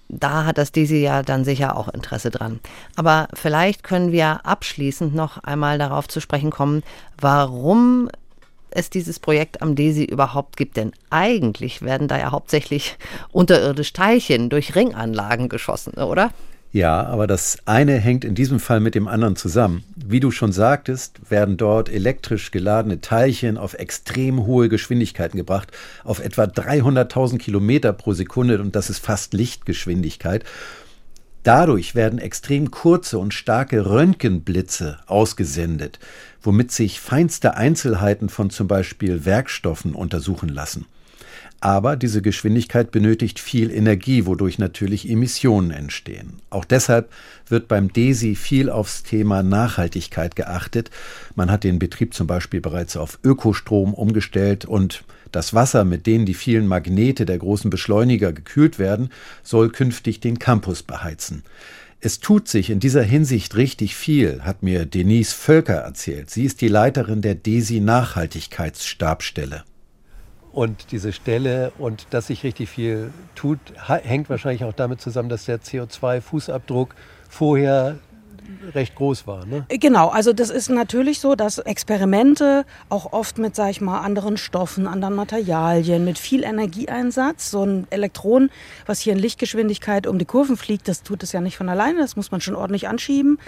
da 0.10 0.45
hat 0.45 0.58
das 0.58 0.72
Desi 0.72 0.98
ja 0.98 1.22
dann 1.22 1.45
sicher 1.45 1.78
auch 1.78 1.88
Interesse 1.88 2.32
dran. 2.32 2.60
Aber 2.95 3.28
vielleicht 3.34 3.84
können 3.84 4.12
wir 4.12 4.45
abschließend 4.45 5.15
noch 5.15 5.38
einmal 5.43 5.78
darauf 5.78 6.08
zu 6.08 6.19
sprechen 6.19 6.50
kommen, 6.50 6.84
warum 7.19 8.10
es 8.72 8.89
dieses 8.89 9.19
Projekt 9.19 9.62
am 9.62 9.76
Desi 9.76 10.04
überhaupt 10.04 10.58
gibt. 10.58 10.78
Denn 10.78 10.91
eigentlich 11.10 11.82
werden 11.82 12.08
da 12.08 12.17
ja 12.17 12.32
hauptsächlich 12.32 12.98
unterirdisch 13.32 13.93
Teilchen 13.93 14.50
durch 14.50 14.76
Ringanlagen 14.76 15.48
geschossen, 15.48 15.93
oder? 15.93 16.32
Ja, 16.71 17.03
aber 17.03 17.25
das 17.25 17.58
eine 17.65 17.97
hängt 17.97 18.23
in 18.23 18.36
diesem 18.36 18.60
Fall 18.60 18.79
mit 18.79 18.93
dem 18.93 19.08
anderen 19.08 19.36
zusammen. 19.36 19.84
Wie 19.95 20.19
du 20.19 20.29
schon 20.29 20.51
sagtest, 20.51 21.19
werden 21.32 21.58
dort 21.58 21.89
elektrisch 21.89 22.51
geladene 22.51 23.01
Teilchen 23.01 23.58
auf 23.58 23.73
extrem 23.73 24.45
hohe 24.45 24.69
Geschwindigkeiten 24.69 25.38
gebracht, 25.38 25.71
auf 26.03 26.19
etwa 26.19 26.43
300.000 26.43 27.39
Kilometer 27.39 27.91
pro 27.91 28.13
Sekunde 28.13 28.62
und 28.62 28.75
das 28.75 28.91
ist 28.91 28.99
fast 28.99 29.34
Lichtgeschwindigkeit. 29.34 30.43
Dadurch 31.41 31.95
werden 31.95 32.19
extrem 32.19 32.69
kurze 32.69 33.17
und 33.17 33.34
starke 33.34 33.88
Röntgenblitze 33.88 34.99
ausgesendet, 35.08 35.97
womit 36.43 36.71
sich 36.71 36.99
feinste 36.99 37.55
Einzelheiten 37.55 38.29
von 38.29 38.51
zum 38.51 38.67
Beispiel 38.67 39.25
Werkstoffen 39.25 39.95
untersuchen 39.95 40.49
lassen. 40.49 40.86
Aber 41.62 41.98
diese 41.98 42.22
Geschwindigkeit 42.22 42.91
benötigt 42.91 43.39
viel 43.39 43.69
Energie, 43.69 44.26
wodurch 44.26 44.60
natürlich 44.60 45.10
Emissionen 45.10 45.72
entstehen. 45.72 46.39
Auch 46.50 46.63
deshalb 46.63 47.12
wird 47.48 47.67
beim 47.67 47.91
DESI 47.91 48.36
viel 48.36 48.69
aufs 48.69 49.04
Thema 49.04 49.43
Nachhaltigkeit 49.43 50.38
geachtet. 50.38 50.89
Man 51.36 51.52
hat 51.52 51.65
den 51.65 51.78
Betrieb 51.78 52.13
zum 52.13 52.28
Beispiel 52.28 52.62
bereits 52.62 52.95
auf 52.95 53.19
Ökostrom 53.24 53.93
umgestellt 53.93 54.63
und 54.63 55.04
das 55.32 55.54
Wasser, 55.54 55.84
mit 55.84 56.08
dem 56.08 56.26
die 56.26 56.34
vielen 56.34 56.65
Magnete 56.65 57.26
der 57.26 57.38
großen 57.38 57.69
Beschleuniger 57.69 58.32
gekühlt 58.32 58.80
werden, 58.80 59.10
soll 59.43 59.69
künftig 59.69 60.22
den 60.22 60.39
Campus 60.39 60.82
beheizen. 60.82 61.43
Es 62.02 62.19
tut 62.22 62.48
sich 62.48 62.69
in 62.69 62.80
dieser 62.80 63.04
Hinsicht 63.04 63.58
richtig 63.58 63.95
viel, 63.95 64.41
hat 64.43 64.63
mir 64.63 64.86
Denise 64.86 65.34
Völker 65.34 65.76
erzählt. 65.76 66.30
Sie 66.30 66.45
ist 66.45 66.62
die 66.62 66.69
Leiterin 66.69 67.22
der 67.22 67.36
DESI 67.36 67.82
Nachhaltigkeitsstabstelle. 67.82 69.65
Und 70.51 70.91
diese 70.91 71.13
Stelle 71.13 71.71
und 71.77 72.07
dass 72.09 72.27
sich 72.27 72.43
richtig 72.43 72.69
viel 72.69 73.13
tut, 73.35 73.59
hängt 73.88 74.29
wahrscheinlich 74.29 74.63
auch 74.63 74.73
damit 74.73 74.99
zusammen, 74.99 75.29
dass 75.29 75.45
der 75.45 75.62
CO2-Fußabdruck 75.62 76.89
vorher 77.29 77.99
recht 78.73 78.95
groß 78.95 79.27
war. 79.27 79.45
Ne? 79.45 79.65
Genau, 79.69 80.09
also 80.09 80.33
das 80.33 80.49
ist 80.49 80.69
natürlich 80.69 81.19
so, 81.19 81.35
dass 81.35 81.57
Experimente 81.59 82.65
auch 82.89 83.13
oft 83.13 83.38
mit, 83.38 83.55
sag 83.55 83.71
ich 83.71 83.81
mal, 83.81 83.99
anderen 84.01 84.38
Stoffen, 84.38 84.88
anderen 84.88 85.15
Materialien, 85.15 86.05
mit 86.05 86.17
viel 86.17 86.43
Energieeinsatz, 86.43 87.51
so 87.51 87.63
ein 87.63 87.88
Elektron, 87.89 88.49
was 88.85 88.99
hier 88.99 89.13
in 89.13 89.19
Lichtgeschwindigkeit 89.19 90.07
um 90.07 90.17
die 90.19 90.25
Kurven 90.25 90.57
fliegt, 90.57 90.88
das 90.88 91.03
tut 91.03 91.23
es 91.23 91.31
ja 91.31 91.41
nicht 91.41 91.57
von 91.57 91.69
alleine, 91.69 91.99
das 91.99 92.15
muss 92.15 92.31
man 92.31 92.41
schon 92.41 92.55
ordentlich 92.55 92.88
anschieben. 92.88 93.39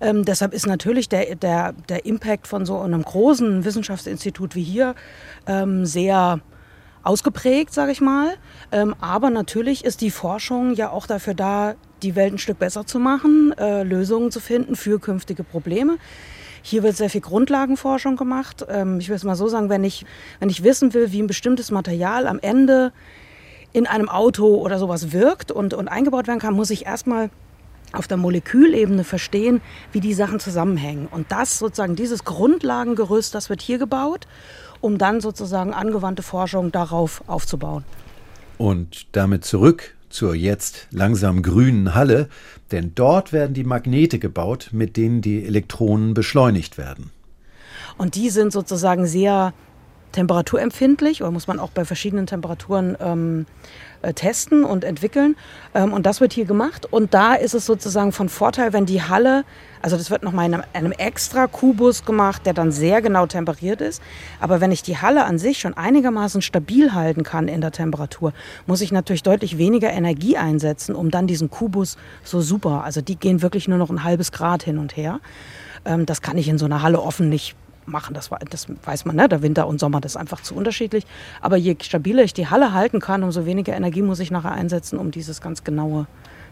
Ähm, 0.00 0.24
deshalb 0.24 0.54
ist 0.54 0.66
natürlich 0.66 1.08
der, 1.08 1.34
der, 1.34 1.72
der 1.88 2.06
Impact 2.06 2.46
von 2.46 2.66
so 2.66 2.78
einem 2.80 3.02
großen 3.02 3.64
Wissenschaftsinstitut 3.64 4.54
wie 4.54 4.62
hier 4.62 4.94
ähm, 5.46 5.86
sehr 5.86 6.40
ausgeprägt, 7.02 7.72
sage 7.72 7.92
ich 7.92 8.00
mal. 8.00 8.34
Ähm, 8.70 8.94
aber 9.00 9.30
natürlich 9.30 9.84
ist 9.84 10.00
die 10.00 10.10
Forschung 10.10 10.74
ja 10.74 10.90
auch 10.90 11.06
dafür 11.06 11.34
da, 11.34 11.74
die 12.02 12.16
Welt 12.16 12.34
ein 12.34 12.38
Stück 12.38 12.58
besser 12.58 12.86
zu 12.86 12.98
machen, 12.98 13.52
äh, 13.58 13.82
Lösungen 13.82 14.30
zu 14.30 14.40
finden 14.40 14.76
für 14.76 14.98
künftige 14.98 15.44
Probleme. 15.44 15.98
Hier 16.62 16.82
wird 16.82 16.96
sehr 16.96 17.10
viel 17.10 17.20
Grundlagenforschung 17.20 18.16
gemacht. 18.16 18.66
Ähm, 18.68 19.00
ich 19.00 19.08
will 19.08 19.16
es 19.16 19.24
mal 19.24 19.36
so 19.36 19.48
sagen, 19.48 19.68
wenn 19.68 19.84
ich, 19.84 20.04
wenn 20.40 20.50
ich 20.50 20.64
wissen 20.64 20.94
will, 20.94 21.12
wie 21.12 21.22
ein 21.22 21.26
bestimmtes 21.26 21.70
Material 21.70 22.26
am 22.26 22.38
Ende 22.40 22.92
in 23.72 23.86
einem 23.86 24.08
Auto 24.08 24.56
oder 24.56 24.78
sowas 24.78 25.12
wirkt 25.12 25.52
und, 25.52 25.74
und 25.74 25.88
eingebaut 25.88 26.26
werden 26.26 26.40
kann, 26.40 26.54
muss 26.54 26.70
ich 26.70 26.86
erstmal 26.86 27.30
auf 27.92 28.06
der 28.06 28.16
Molekülebene 28.16 29.04
verstehen, 29.04 29.60
wie 29.92 30.00
die 30.00 30.14
Sachen 30.14 30.40
zusammenhängen. 30.40 31.06
Und 31.06 31.32
das 31.32 31.58
sozusagen, 31.58 31.96
dieses 31.96 32.24
Grundlagengerüst, 32.24 33.34
das 33.34 33.48
wird 33.48 33.62
hier 33.62 33.78
gebaut, 33.78 34.26
um 34.80 34.98
dann 34.98 35.20
sozusagen 35.20 35.72
angewandte 35.72 36.22
Forschung 36.22 36.70
darauf 36.70 37.22
aufzubauen. 37.26 37.84
Und 38.58 39.06
damit 39.12 39.44
zurück 39.44 39.96
zur 40.10 40.34
jetzt 40.34 40.86
langsam 40.90 41.42
grünen 41.42 41.94
Halle, 41.94 42.28
denn 42.70 42.92
dort 42.94 43.32
werden 43.32 43.54
die 43.54 43.64
Magnete 43.64 44.18
gebaut, 44.18 44.70
mit 44.72 44.96
denen 44.96 45.20
die 45.20 45.44
Elektronen 45.44 46.14
beschleunigt 46.14 46.78
werden. 46.78 47.10
Und 47.96 48.14
die 48.14 48.30
sind 48.30 48.52
sozusagen 48.52 49.06
sehr 49.06 49.52
temperaturempfindlich 50.12 51.22
oder 51.22 51.30
muss 51.30 51.46
man 51.46 51.58
auch 51.58 51.70
bei 51.70 51.84
verschiedenen 51.84 52.26
Temperaturen 52.26 52.96
ähm, 53.00 53.46
äh, 54.02 54.12
testen 54.14 54.64
und 54.64 54.84
entwickeln. 54.84 55.36
Ähm, 55.74 55.92
und 55.92 56.06
das 56.06 56.20
wird 56.20 56.32
hier 56.32 56.44
gemacht. 56.44 56.86
Und 56.90 57.14
da 57.14 57.34
ist 57.34 57.54
es 57.54 57.66
sozusagen 57.66 58.12
von 58.12 58.28
Vorteil, 58.28 58.72
wenn 58.72 58.86
die 58.86 59.02
Halle, 59.02 59.44
also 59.82 59.96
das 59.96 60.10
wird 60.10 60.22
nochmal 60.22 60.46
in 60.46 60.54
einem, 60.54 60.64
einem 60.72 60.92
extra 60.92 61.46
Kubus 61.46 62.04
gemacht, 62.04 62.46
der 62.46 62.52
dann 62.52 62.72
sehr 62.72 63.02
genau 63.02 63.26
temperiert 63.26 63.80
ist. 63.80 64.02
Aber 64.40 64.60
wenn 64.60 64.72
ich 64.72 64.82
die 64.82 64.98
Halle 64.98 65.24
an 65.24 65.38
sich 65.38 65.58
schon 65.58 65.74
einigermaßen 65.74 66.42
stabil 66.42 66.94
halten 66.94 67.22
kann 67.22 67.48
in 67.48 67.60
der 67.60 67.72
Temperatur, 67.72 68.32
muss 68.66 68.80
ich 68.80 68.92
natürlich 68.92 69.22
deutlich 69.22 69.58
weniger 69.58 69.90
Energie 69.90 70.36
einsetzen, 70.36 70.94
um 70.94 71.10
dann 71.10 71.26
diesen 71.26 71.50
Kubus 71.50 71.96
so 72.22 72.40
super, 72.40 72.84
also 72.84 73.00
die 73.00 73.16
gehen 73.16 73.42
wirklich 73.42 73.68
nur 73.68 73.78
noch 73.78 73.90
ein 73.90 74.04
halbes 74.04 74.32
Grad 74.32 74.62
hin 74.62 74.78
und 74.78 74.96
her. 74.96 75.20
Ähm, 75.84 76.06
das 76.06 76.22
kann 76.22 76.38
ich 76.38 76.48
in 76.48 76.58
so 76.58 76.66
einer 76.66 76.82
Halle 76.82 77.00
offen 77.00 77.28
nicht 77.28 77.56
machen. 77.88 78.14
Das, 78.14 78.30
war, 78.30 78.38
das 78.50 78.66
weiß 78.84 79.04
man, 79.04 79.16
ne? 79.16 79.28
der 79.28 79.42
Winter 79.42 79.66
und 79.66 79.80
Sommer, 79.80 80.00
das 80.00 80.12
ist 80.12 80.16
einfach 80.16 80.42
zu 80.42 80.54
unterschiedlich. 80.54 81.06
Aber 81.40 81.56
je 81.56 81.76
stabiler 81.82 82.22
ich 82.22 82.34
die 82.34 82.48
Halle 82.48 82.72
halten 82.72 83.00
kann, 83.00 83.22
umso 83.22 83.46
weniger 83.46 83.74
Energie 83.74 84.02
muss 84.02 84.20
ich 84.20 84.30
nachher 84.30 84.52
einsetzen, 84.52 84.98
um 84.98 85.10
dieses 85.10 85.40
ganz 85.40 85.64
genaue 85.64 86.06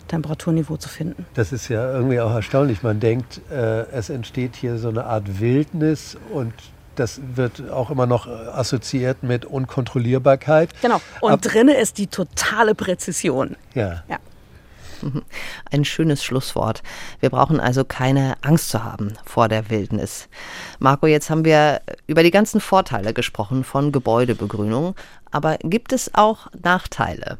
Temperaturniveau 0.08 0.76
zu 0.76 0.88
finden. 0.88 1.26
Das 1.34 1.52
ist 1.52 1.68
ja 1.68 1.92
irgendwie 1.92 2.20
auch 2.20 2.32
erstaunlich. 2.32 2.82
Man 2.82 3.00
denkt, 3.00 3.40
äh, 3.50 3.82
es 3.90 4.10
entsteht 4.10 4.54
hier 4.56 4.78
so 4.78 4.88
eine 4.88 5.04
Art 5.04 5.40
Wildnis 5.40 6.16
und 6.32 6.52
das 6.94 7.20
wird 7.34 7.70
auch 7.70 7.90
immer 7.90 8.06
noch 8.06 8.26
assoziiert 8.26 9.22
mit 9.22 9.44
Unkontrollierbarkeit. 9.44 10.70
Genau. 10.80 11.00
Und 11.20 11.32
Ab 11.32 11.42
drinne 11.42 11.76
ist 11.76 11.98
die 11.98 12.06
totale 12.06 12.74
Präzision. 12.74 13.56
Ja. 13.74 14.02
ja. 14.08 14.18
Ein 15.70 15.84
schönes 15.84 16.24
Schlusswort. 16.24 16.82
Wir 17.20 17.30
brauchen 17.30 17.60
also 17.60 17.84
keine 17.84 18.34
Angst 18.42 18.70
zu 18.70 18.84
haben 18.84 19.14
vor 19.24 19.48
der 19.48 19.70
Wildnis. 19.70 20.28
Marco, 20.78 21.06
jetzt 21.06 21.30
haben 21.30 21.44
wir 21.44 21.80
über 22.06 22.22
die 22.22 22.30
ganzen 22.30 22.60
Vorteile 22.60 23.14
gesprochen 23.14 23.64
von 23.64 23.92
Gebäudebegrünung. 23.92 24.94
Aber 25.30 25.58
gibt 25.62 25.92
es 25.92 26.14
auch 26.14 26.48
Nachteile? 26.62 27.38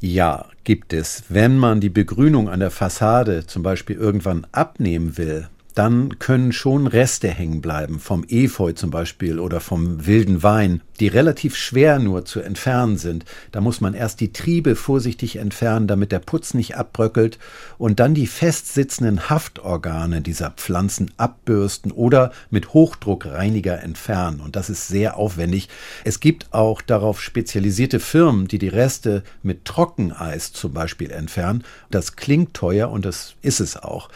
Ja, 0.00 0.46
gibt 0.64 0.92
es. 0.92 1.24
Wenn 1.28 1.58
man 1.58 1.80
die 1.80 1.88
Begrünung 1.88 2.48
an 2.48 2.60
der 2.60 2.70
Fassade 2.70 3.46
zum 3.46 3.62
Beispiel 3.62 3.96
irgendwann 3.96 4.46
abnehmen 4.52 5.16
will, 5.16 5.48
dann 5.76 6.18
können 6.18 6.52
schon 6.52 6.86
Reste 6.86 7.28
hängen 7.28 7.60
bleiben, 7.60 8.00
vom 8.00 8.24
Efeu 8.28 8.72
zum 8.72 8.90
Beispiel 8.90 9.38
oder 9.38 9.60
vom 9.60 10.06
wilden 10.06 10.42
Wein, 10.42 10.80
die 11.00 11.06
relativ 11.06 11.54
schwer 11.54 11.98
nur 11.98 12.24
zu 12.24 12.40
entfernen 12.40 12.96
sind. 12.96 13.26
Da 13.52 13.60
muss 13.60 13.82
man 13.82 13.92
erst 13.92 14.20
die 14.20 14.32
Triebe 14.32 14.74
vorsichtig 14.74 15.36
entfernen, 15.36 15.86
damit 15.86 16.12
der 16.12 16.20
Putz 16.20 16.54
nicht 16.54 16.76
abbröckelt 16.76 17.38
und 17.76 18.00
dann 18.00 18.14
die 18.14 18.26
festsitzenden 18.26 19.28
Haftorgane 19.28 20.22
dieser 20.22 20.50
Pflanzen 20.52 21.10
abbürsten 21.18 21.92
oder 21.92 22.32
mit 22.48 22.72
Hochdruckreiniger 22.72 23.82
entfernen. 23.82 24.40
Und 24.40 24.56
das 24.56 24.70
ist 24.70 24.88
sehr 24.88 25.18
aufwendig. 25.18 25.68
Es 26.04 26.20
gibt 26.20 26.54
auch 26.54 26.80
darauf 26.80 27.20
spezialisierte 27.20 28.00
Firmen, 28.00 28.48
die 28.48 28.58
die 28.58 28.68
Reste 28.68 29.24
mit 29.42 29.66
Trockeneis 29.66 30.54
zum 30.54 30.72
Beispiel 30.72 31.10
entfernen. 31.10 31.64
Das 31.90 32.16
klingt 32.16 32.54
teuer 32.54 32.90
und 32.90 33.04
das 33.04 33.34
ist 33.42 33.60
es 33.60 33.76
auch. 33.76 34.08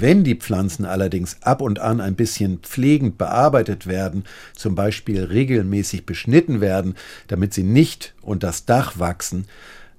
Wenn 0.00 0.22
die 0.22 0.36
Pflanzen 0.36 0.84
allerdings 0.84 1.38
ab 1.42 1.60
und 1.60 1.80
an 1.80 2.00
ein 2.00 2.14
bisschen 2.14 2.58
pflegend 2.58 3.18
bearbeitet 3.18 3.88
werden, 3.88 4.22
zum 4.54 4.76
Beispiel 4.76 5.24
regelmäßig 5.24 6.06
beschnitten 6.06 6.60
werden, 6.60 6.94
damit 7.26 7.52
sie 7.52 7.64
nicht 7.64 8.14
unter 8.22 8.46
das 8.46 8.64
Dach 8.64 9.00
wachsen, 9.00 9.46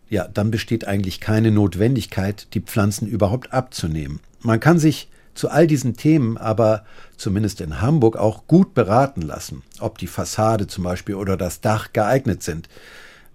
ja, 0.09 0.25
dann 0.25 0.51
besteht 0.51 0.87
eigentlich 0.87 1.19
keine 1.19 1.51
Notwendigkeit, 1.51 2.47
die 2.53 2.61
Pflanzen 2.61 3.09
überhaupt 3.09 3.51
abzunehmen. 3.51 4.21
Man 4.39 4.61
kann 4.61 4.79
sich 4.79 5.09
zu 5.33 5.49
all 5.49 5.67
diesen 5.67 5.97
Themen 5.97 6.37
aber 6.37 6.85
zumindest 7.17 7.59
in 7.59 7.81
Hamburg 7.81 8.15
auch 8.15 8.47
gut 8.47 8.73
beraten 8.73 9.21
lassen, 9.21 9.63
ob 9.81 9.97
die 9.97 10.07
Fassade 10.07 10.67
zum 10.67 10.85
Beispiel 10.85 11.15
oder 11.15 11.35
das 11.35 11.59
Dach 11.59 11.91
geeignet 11.91 12.41
sind. 12.41 12.69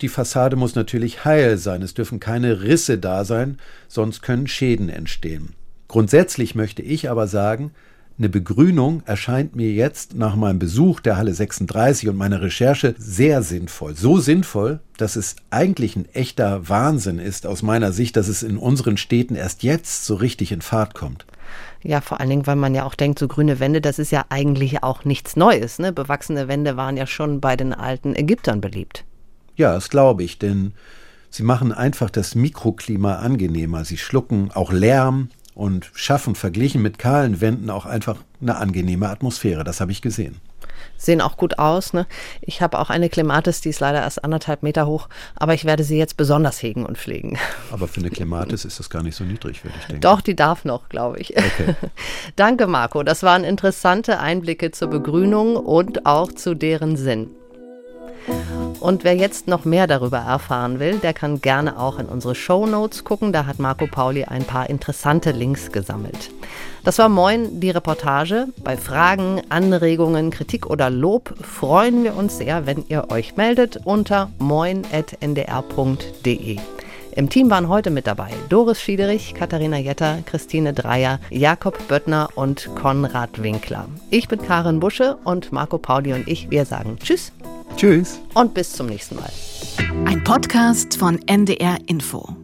Die 0.00 0.09
Fassade 0.09 0.57
muss 0.57 0.74
natürlich 0.74 1.27
heil 1.27 1.59
sein, 1.59 1.83
es 1.83 1.92
dürfen 1.92 2.20
keine 2.20 2.62
Risse 2.62 2.96
da 2.96 3.27
sein, 3.27 3.59
sonst 3.87 4.22
können 4.22 4.46
Schäden 4.46 4.88
entstehen. 4.88 5.55
Grundsätzlich 5.88 6.55
möchte 6.55 6.83
ich 6.83 7.11
aber 7.11 7.27
sagen, 7.27 7.73
eine 8.16 8.29
Begrünung 8.29 9.03
erscheint 9.07 9.57
mir 9.57 9.73
jetzt 9.73 10.14
nach 10.14 10.37
meinem 10.37 10.61
Besuch 10.61 11.01
der 11.01 11.16
Halle 11.16 11.35
36 11.35 12.09
und 12.09 12.16
meiner 12.16 12.40
Recherche 12.40 12.94
sehr 12.97 13.42
sinnvoll. 13.42 13.97
So 13.97 14.18
sinnvoll, 14.18 14.79
dass 14.99 15.16
es 15.16 15.35
eigentlich 15.51 15.97
ein 15.97 16.09
echter 16.12 16.68
Wahnsinn 16.68 17.18
ist 17.18 17.44
aus 17.44 17.62
meiner 17.62 17.90
Sicht, 17.90 18.16
dass 18.16 18.29
es 18.29 18.44
in 18.44 18.57
unseren 18.57 18.99
Städten 18.99 19.35
erst 19.35 19.64
jetzt 19.64 20.07
so 20.07 20.14
richtig 20.14 20.53
in 20.53 20.62
Fahrt 20.62 20.94
kommt. 20.94 21.27
Ja, 21.83 22.01
vor 22.01 22.20
allen 22.20 22.31
Dingen, 22.31 22.47
weil 22.47 22.55
man 22.55 22.75
ja 22.75 22.85
auch 22.85 22.94
denkt, 22.94 23.18
so 23.18 23.27
grüne 23.27 23.59
Wände, 23.59 23.81
das 23.81 23.99
ist 23.99 24.12
ja 24.12 24.25
eigentlich 24.29 24.85
auch 24.85 25.05
nichts 25.05 25.35
Neues. 25.35 25.81
Ne? 25.81 25.92
Bewachsene 25.92 26.47
Wände 26.47 26.77
waren 26.77 26.97
ja 26.97 27.09
schon 27.09 27.40
bei 27.40 27.57
den 27.57 27.73
alten 27.73 28.14
Ägyptern 28.14 28.61
beliebt. 28.61 29.05
Ja, 29.57 29.75
das 29.75 29.90
glaube 29.90 30.23
ich, 30.23 30.38
denn 30.38 30.73
sie 31.31 31.42
machen 31.42 31.73
einfach 31.73 32.11
das 32.11 32.37
Mikroklima 32.37 33.16
angenehmer. 33.16 33.85
Sie 33.85 33.99
schlucken 33.99 34.53
auch 34.53 34.73
Lärm, 34.73 35.31
und 35.55 35.90
schaffen 35.95 36.35
verglichen 36.35 36.83
mit 36.83 36.99
kahlen 36.99 37.40
Wänden 37.40 37.71
auch 37.71 37.87
einfach 37.87 38.17
eine 38.40 38.57
angenehme 38.57 39.09
Atmosphäre. 39.09 39.64
Das 39.64 39.81
habe 39.81 39.93
ich 39.93 40.03
gesehen. 40.03 40.40
Sehen 40.97 41.21
auch 41.21 41.37
gut 41.37 41.59
aus. 41.59 41.93
Ne? 41.93 42.07
Ich 42.40 42.62
habe 42.62 42.79
auch 42.79 42.90
eine 42.90 43.09
Klematis, 43.09 43.61
die 43.61 43.69
ist 43.69 43.81
leider 43.81 44.01
erst 44.01 44.25
anderthalb 44.25 44.62
Meter 44.62 44.87
hoch, 44.87 45.09
aber 45.37 45.55
ich 45.55 45.64
werde 45.64 45.85
sie 45.85 45.99
jetzt 45.99 46.17
besonders 46.17 46.62
hegen 46.62 46.87
und 46.87 46.99
pflegen. 46.99 47.38
Aber 47.71 47.88
für 47.88 48.01
eine 48.01 48.11
Klematis 48.11 48.64
ist 48.64 48.79
das 48.79 48.90
gar 48.90 49.03
nicht 49.03 49.17
so 49.17 49.25
niedrig, 49.25 49.64
würde 49.64 49.77
ich 49.81 49.87
denken. 49.87 50.01
Doch, 50.01 50.21
die 50.21 50.37
darf 50.37 50.64
noch, 50.64 50.88
glaube 50.88 51.19
ich. 51.19 51.37
Okay. 51.37 51.75
Danke, 52.37 52.67
Marco. 52.67 53.03
Das 53.03 53.23
waren 53.23 53.45
interessante 53.45 54.21
Einblicke 54.21 54.71
zur 54.71 54.88
Begrünung 54.88 55.57
und 55.57 56.07
auch 56.07 56.33
zu 56.33 56.55
deren 56.55 56.97
Sinn. 56.97 57.31
Und 58.80 59.04
wer 59.04 59.16
jetzt 59.16 59.48
noch 59.48 59.64
mehr 59.64 59.87
darüber 59.87 60.18
erfahren 60.18 60.78
will, 60.78 60.98
der 60.98 61.14
kann 61.14 61.40
gerne 61.40 61.78
auch 61.78 61.98
in 61.98 62.06
unsere 62.06 62.34
Show 62.34 62.66
Notes 62.66 63.04
gucken. 63.04 63.32
Da 63.32 63.46
hat 63.46 63.58
Marco 63.58 63.87
Pauli 63.87 64.24
ein 64.24 64.44
paar 64.44 64.68
interessante 64.68 65.30
Links 65.30 65.72
gesammelt. 65.72 66.30
Das 66.84 66.98
war 66.98 67.08
Moin, 67.08 67.60
die 67.60 67.70
Reportage. 67.70 68.48
Bei 68.62 68.76
Fragen, 68.76 69.40
Anregungen, 69.48 70.30
Kritik 70.30 70.66
oder 70.66 70.90
Lob 70.90 71.34
freuen 71.40 72.04
wir 72.04 72.14
uns 72.14 72.37
sehr, 72.37 72.66
wenn 72.66 72.84
ihr 72.88 73.10
euch 73.10 73.37
meldet 73.37 73.80
unter 73.84 74.30
moin.ndr.de. 74.38 74.88
Im 77.16 77.30
Team 77.30 77.48
waren 77.48 77.68
heute 77.68 77.90
mit 77.90 78.06
dabei 78.08 78.30
Doris 78.48 78.80
Schiederich, 78.80 79.34
Katharina 79.34 79.78
Jetter, 79.78 80.18
Christine 80.26 80.72
Dreier, 80.72 81.20
Jakob 81.30 81.87
Böttner 81.87 82.28
und 82.34 82.68
Konrad 82.74 83.40
Winkler. 83.42 83.87
Ich 84.10 84.26
bin 84.26 84.42
Karin 84.42 84.80
Busche 84.80 85.16
und 85.24 85.52
Marco 85.52 85.78
Pauli 85.78 86.12
und 86.12 86.26
ich, 86.26 86.50
wir 86.50 86.64
sagen 86.64 86.98
Tschüss. 86.98 87.32
Tschüss. 87.76 88.20
Und 88.34 88.54
bis 88.54 88.72
zum 88.72 88.87
nächsten 88.87 89.16
Mal. 89.16 89.30
Ein 90.06 90.22
Podcast 90.24 90.96
von 90.96 91.20
NDR 91.26 91.78
Info. 91.87 92.43